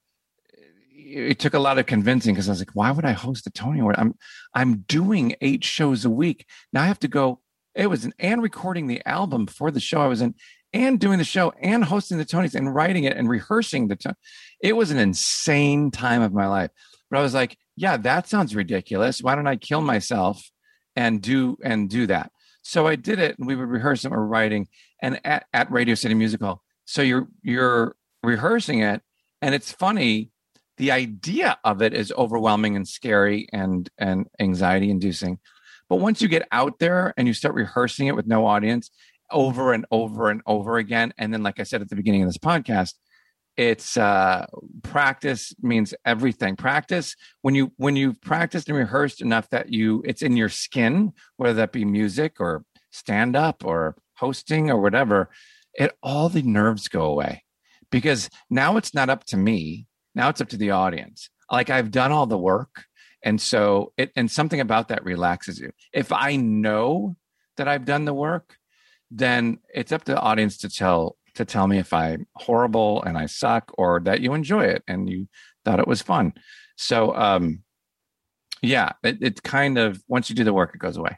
[1.05, 3.51] it took a lot of convincing because I was like, why would I host a
[3.51, 3.95] Tony Award?
[3.97, 4.15] I'm
[4.53, 6.45] I'm doing eight shows a week.
[6.73, 7.41] Now I have to go.
[7.75, 10.33] It was an and recording the album for the show I was in,
[10.73, 13.95] and doing the show, and hosting the Tonys, and writing it, and rehearsing the.
[13.97, 14.15] To-
[14.61, 16.71] it was an insane time of my life.
[17.09, 19.21] But I was like, yeah, that sounds ridiculous.
[19.21, 20.49] Why don't I kill myself
[20.95, 22.31] and do and do that?
[22.61, 24.67] So I did it, and we would rehearse and we're writing,
[25.01, 26.63] and at, at Radio City Music Hall.
[26.85, 29.01] So you're you're rehearsing it,
[29.41, 30.31] and it's funny.
[30.77, 35.39] The idea of it is overwhelming and scary and and anxiety inducing.
[35.89, 38.89] But once you get out there and you start rehearsing it with no audience
[39.31, 42.29] over and over and over again, and then like I said at the beginning of
[42.29, 42.93] this podcast,
[43.57, 44.45] it's uh
[44.83, 50.21] practice means everything practice when you when you've practiced and rehearsed enough that you it's
[50.21, 55.29] in your skin whether that be music or stand up or hosting or whatever
[55.73, 57.43] it all the nerves go away
[57.91, 61.91] because now it's not up to me now it's up to the audience like I've
[61.91, 62.85] done all the work.
[63.23, 65.71] And so it and something about that relaxes you.
[65.93, 67.15] If I know
[67.57, 68.57] that I've done the work,
[69.09, 73.17] then it's up to the audience to tell to tell me if I'm horrible and
[73.17, 75.27] I suck or that you enjoy it and you
[75.63, 76.33] thought it was fun.
[76.77, 77.63] So um
[78.61, 81.17] yeah, it, it kind of once you do the work, it goes away.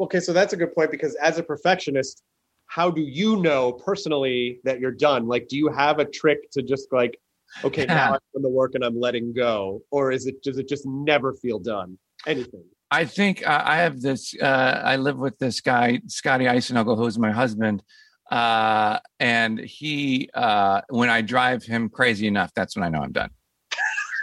[0.00, 2.22] Okay, so that's a good point because as a perfectionist,
[2.66, 5.26] how do you know personally that you're done?
[5.26, 7.18] Like, do you have a trick to just like,
[7.64, 10.68] okay, now I've done the work and I'm letting go, or is it does it
[10.68, 11.98] just never feel done?
[12.26, 12.64] Anything?
[12.90, 14.34] I think uh, I have this.
[14.40, 17.82] Uh, I live with this guy, Scotty Icenogle, who's my husband,
[18.30, 20.30] uh, and he.
[20.32, 23.30] Uh, when I drive him crazy enough, that's when I know I'm done.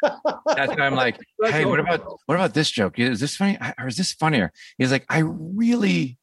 [0.02, 2.98] that's when I'm like, hey, what about what about this joke?
[3.00, 4.52] Is this funny or is this funnier?
[4.78, 6.18] He's like, I really,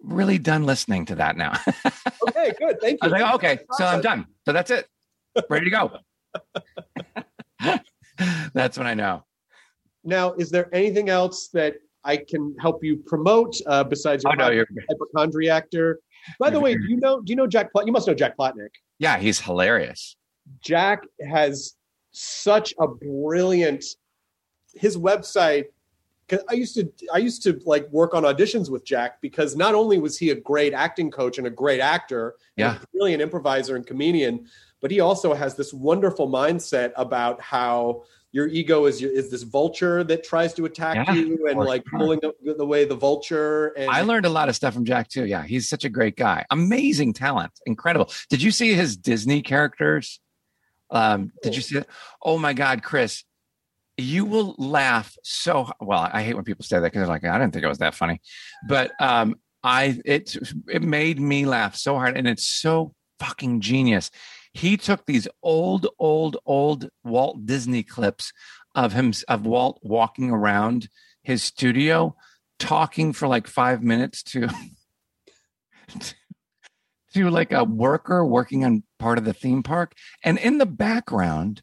[0.00, 1.58] really done listening to that now.
[2.28, 2.80] okay, good.
[2.80, 3.12] Thank I you.
[3.12, 4.26] was like, okay, so I'm done.
[4.46, 4.86] So that's it.
[5.48, 5.98] Ready to go.
[8.54, 9.24] that's when I know.
[10.04, 14.36] Now, is there anything else that I can help you promote uh, besides your Oh,
[14.36, 15.94] no, you're- hypochondriactor?
[16.38, 17.20] By the way, do you know?
[17.20, 17.68] Do you know Jack?
[17.84, 18.68] You must know Jack Plotnick.
[18.98, 20.16] Yeah, he's hilarious.
[20.60, 21.74] Jack has
[22.12, 23.84] such a brilliant
[24.74, 25.64] his website
[26.28, 29.74] 'cause I used to I used to like work on auditions with Jack because not
[29.74, 32.76] only was he a great acting coach and a great actor, Yeah.
[32.80, 34.46] a brilliant improviser and comedian,
[34.82, 38.02] but he also has this wonderful mindset about how
[38.32, 41.98] your ego is is this vulture that tries to attack Yeah, you and like sure.
[41.98, 45.08] pulling the, the way the vulture and I learned a lot of stuff from Jack
[45.08, 45.26] too.
[45.26, 46.44] Yeah, he's such a great guy.
[46.50, 47.52] Amazing talent.
[47.66, 48.10] Incredible.
[48.28, 50.20] Did you see his Disney characters?
[50.90, 51.86] Um, did you see it?
[52.22, 53.24] Oh my God, Chris,
[53.96, 56.08] you will laugh so well.
[56.12, 57.94] I hate when people say that because they're like, I didn't think it was that
[57.94, 58.20] funny.
[58.66, 60.36] But um, I it
[60.68, 64.10] it made me laugh so hard, and it's so fucking genius.
[64.54, 68.32] He took these old, old, old Walt Disney clips
[68.74, 70.88] of him of Walt walking around
[71.22, 72.16] his studio
[72.58, 74.48] talking for like five minutes to
[77.14, 79.94] to like a worker working on part of the theme park.
[80.24, 81.62] And in the background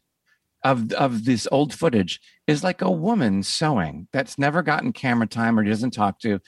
[0.62, 5.58] of of this old footage is like a woman sewing that's never gotten camera time
[5.58, 6.40] or doesn't talk to.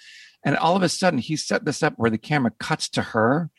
[0.44, 3.50] And all of a sudden he set this up where the camera cuts to her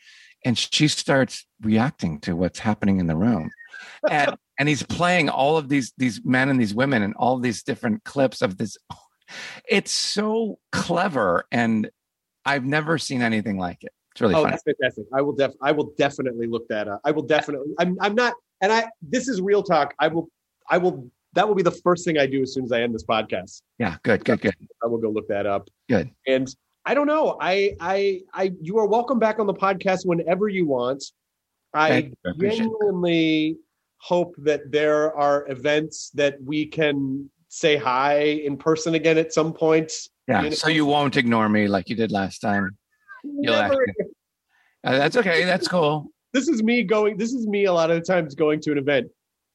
[0.44, 3.50] and she starts reacting to what's happening in the room
[4.10, 7.62] and and he's playing all of these these men and these women and all these
[7.62, 8.76] different clips of this
[9.68, 11.90] it's so clever and
[12.44, 15.06] i've never seen anything like it it's really oh, that's fantastic.
[15.12, 17.00] I will def I will definitely look that up.
[17.04, 19.92] I will definitely I'm I'm not and I this is real talk.
[19.98, 20.28] I will
[20.70, 22.94] I will that will be the first thing I do as soon as I end
[22.94, 23.62] this podcast.
[23.80, 24.54] yeah good good good
[24.84, 25.68] I will go look that up.
[25.88, 26.48] good And
[26.86, 27.36] I don't know.
[27.40, 31.04] I I I you are welcome back on the podcast whenever you want.
[31.72, 32.12] I you.
[32.26, 32.64] I appreciate it.
[32.64, 33.56] genuinely
[33.98, 39.52] hope that there are events that we can say hi in person again at some
[39.52, 39.90] point.
[40.28, 42.76] yeah You know, so you won't ignore me like you did last time
[43.22, 44.12] You'll never- actually-
[44.84, 47.16] Uh, that's okay that's cool this is me going.
[47.16, 49.06] This is me a lot of the times going to an event.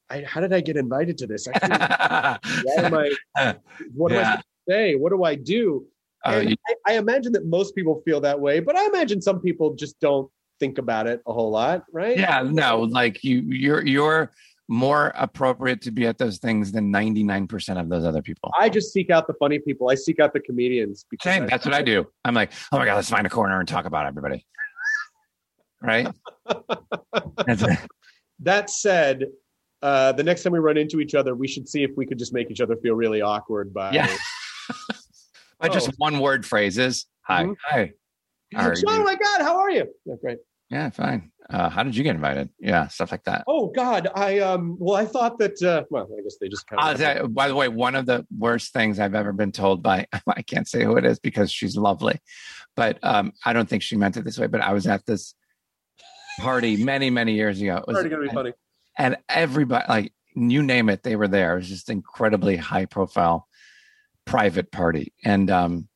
[0.09, 1.45] I, how did I get invited to this?
[1.45, 1.81] I couldn't-
[2.65, 3.55] Why am I?
[3.93, 4.31] What am I Yeah.
[4.31, 4.95] supposed to say?
[4.95, 5.85] What do I do?
[6.25, 9.39] And you- I, I imagine that most people feel that way, but I imagine some
[9.39, 10.29] people just don't
[10.59, 12.17] think about it a whole lot, right?
[12.17, 14.29] yeah no like you you're you're
[14.67, 18.93] more appropriate to be at those things than 99% of those other people I just
[18.93, 19.89] seek out the funny people.
[19.89, 21.05] I seek out the comedians.
[21.09, 21.47] Because Same.
[21.47, 22.05] That's what I do.
[22.23, 24.45] I'm like, oh my god, let's find a corner and talk about everybody.
[25.81, 26.07] Right?
[28.41, 29.25] That said,
[29.81, 32.17] uh, the next time we run into each other, we should see if we could
[32.17, 33.91] just make each other feel really awkward by.
[33.91, 34.15] Yeah.
[35.59, 35.93] By just Oh.
[35.97, 37.05] one word phrases.
[37.23, 37.43] Hi.
[37.45, 37.55] Mhm.
[37.65, 37.93] Hi.
[38.53, 38.83] How like, are you?
[38.87, 39.85] oh my God, how are you?
[40.05, 40.37] Yeah, great.
[40.69, 41.31] Yeah, fine.
[41.49, 42.49] Uh, how did you get invited?
[42.59, 43.43] Yeah, stuff like that.
[43.47, 44.77] Oh God, I um.
[44.79, 45.61] Well, I thought that.
[45.61, 47.21] Uh, well, I guess they just kind of.
[47.23, 50.41] you- by the way, one of the worst things I've ever been told by I
[50.43, 52.19] can't say who it is because she's lovely,
[52.75, 54.47] but um, I don't think she meant it this way.
[54.47, 55.33] But I was at this
[56.39, 57.77] party many, many years ago.
[57.77, 58.53] It was- Already gonna be funny.
[58.97, 63.47] and everybody like you name it they were there it was just incredibly high profile
[64.29, 65.11] private party.
[65.25, 65.87] And um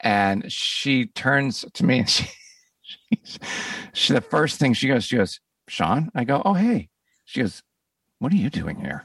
[0.00, 2.26] and she turns to me and she,
[3.92, 5.38] she, the first thing she goes she goes
[5.68, 6.10] sean?
[6.14, 6.88] I go oh hey.
[7.24, 7.62] She goes
[8.18, 9.04] what are you doing here?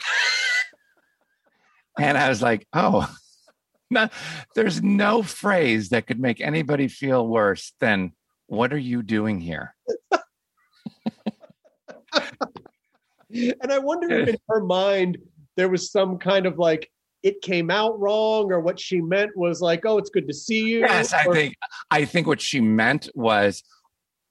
[2.00, 3.14] And i was like oh
[3.90, 4.10] no,
[4.56, 8.14] there's no phrase that could make anybody feel worse than
[8.48, 9.76] what are you doing here?
[13.30, 15.18] And I wonder if in her mind
[15.58, 16.90] there was some kind of like
[17.28, 20.62] it came out wrong, or what she meant was like, "Oh, it's good to see
[20.72, 21.56] you." Yes, I think
[21.92, 23.64] I think what she meant was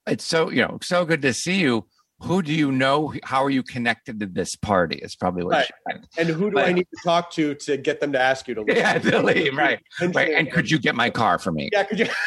[0.07, 1.85] it's so you know so good to see you.
[2.21, 3.13] who do you know?
[3.23, 4.97] How are you connected to this party?
[5.07, 5.53] Is probably what.
[5.53, 5.65] Right.
[5.67, 6.07] She meant.
[6.17, 8.55] And who do But- I need to talk to to get them to ask you
[8.55, 8.77] to leave?
[8.77, 9.79] Yeah, to leave, right,
[10.15, 10.33] right.
[10.33, 11.69] And could you get my car for me?
[11.71, 12.07] Yeah, could you?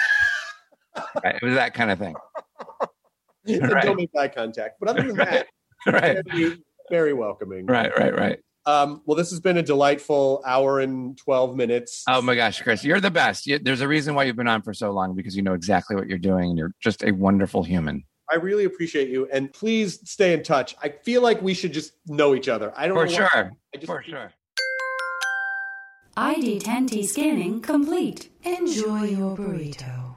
[1.25, 2.15] Right, It was that kind of thing.
[3.47, 3.85] Right.
[3.85, 4.75] don't make eye contact.
[4.81, 5.47] But other than that,
[5.87, 7.65] Right, very, very welcoming.
[7.67, 8.39] right, right, right.
[8.66, 12.05] Um, well, this has been a delightful hour and 12 minutes.
[12.09, 13.47] Oh my gosh, Chris, you're the best.
[13.47, 15.97] You, there's a reason why you've been on for so long because you know exactly
[15.97, 18.05] what you're doing, and you're just a wonderful human.
[18.31, 19.28] I really appreciate you.
[19.32, 20.77] And please stay in touch.
[20.82, 22.73] I feel like we should just know each other.
[22.77, 24.32] I don't For know why- sure, I just, for sure.
[26.16, 28.28] ID10T scanning complete.
[28.45, 30.16] Enjoy your burrito.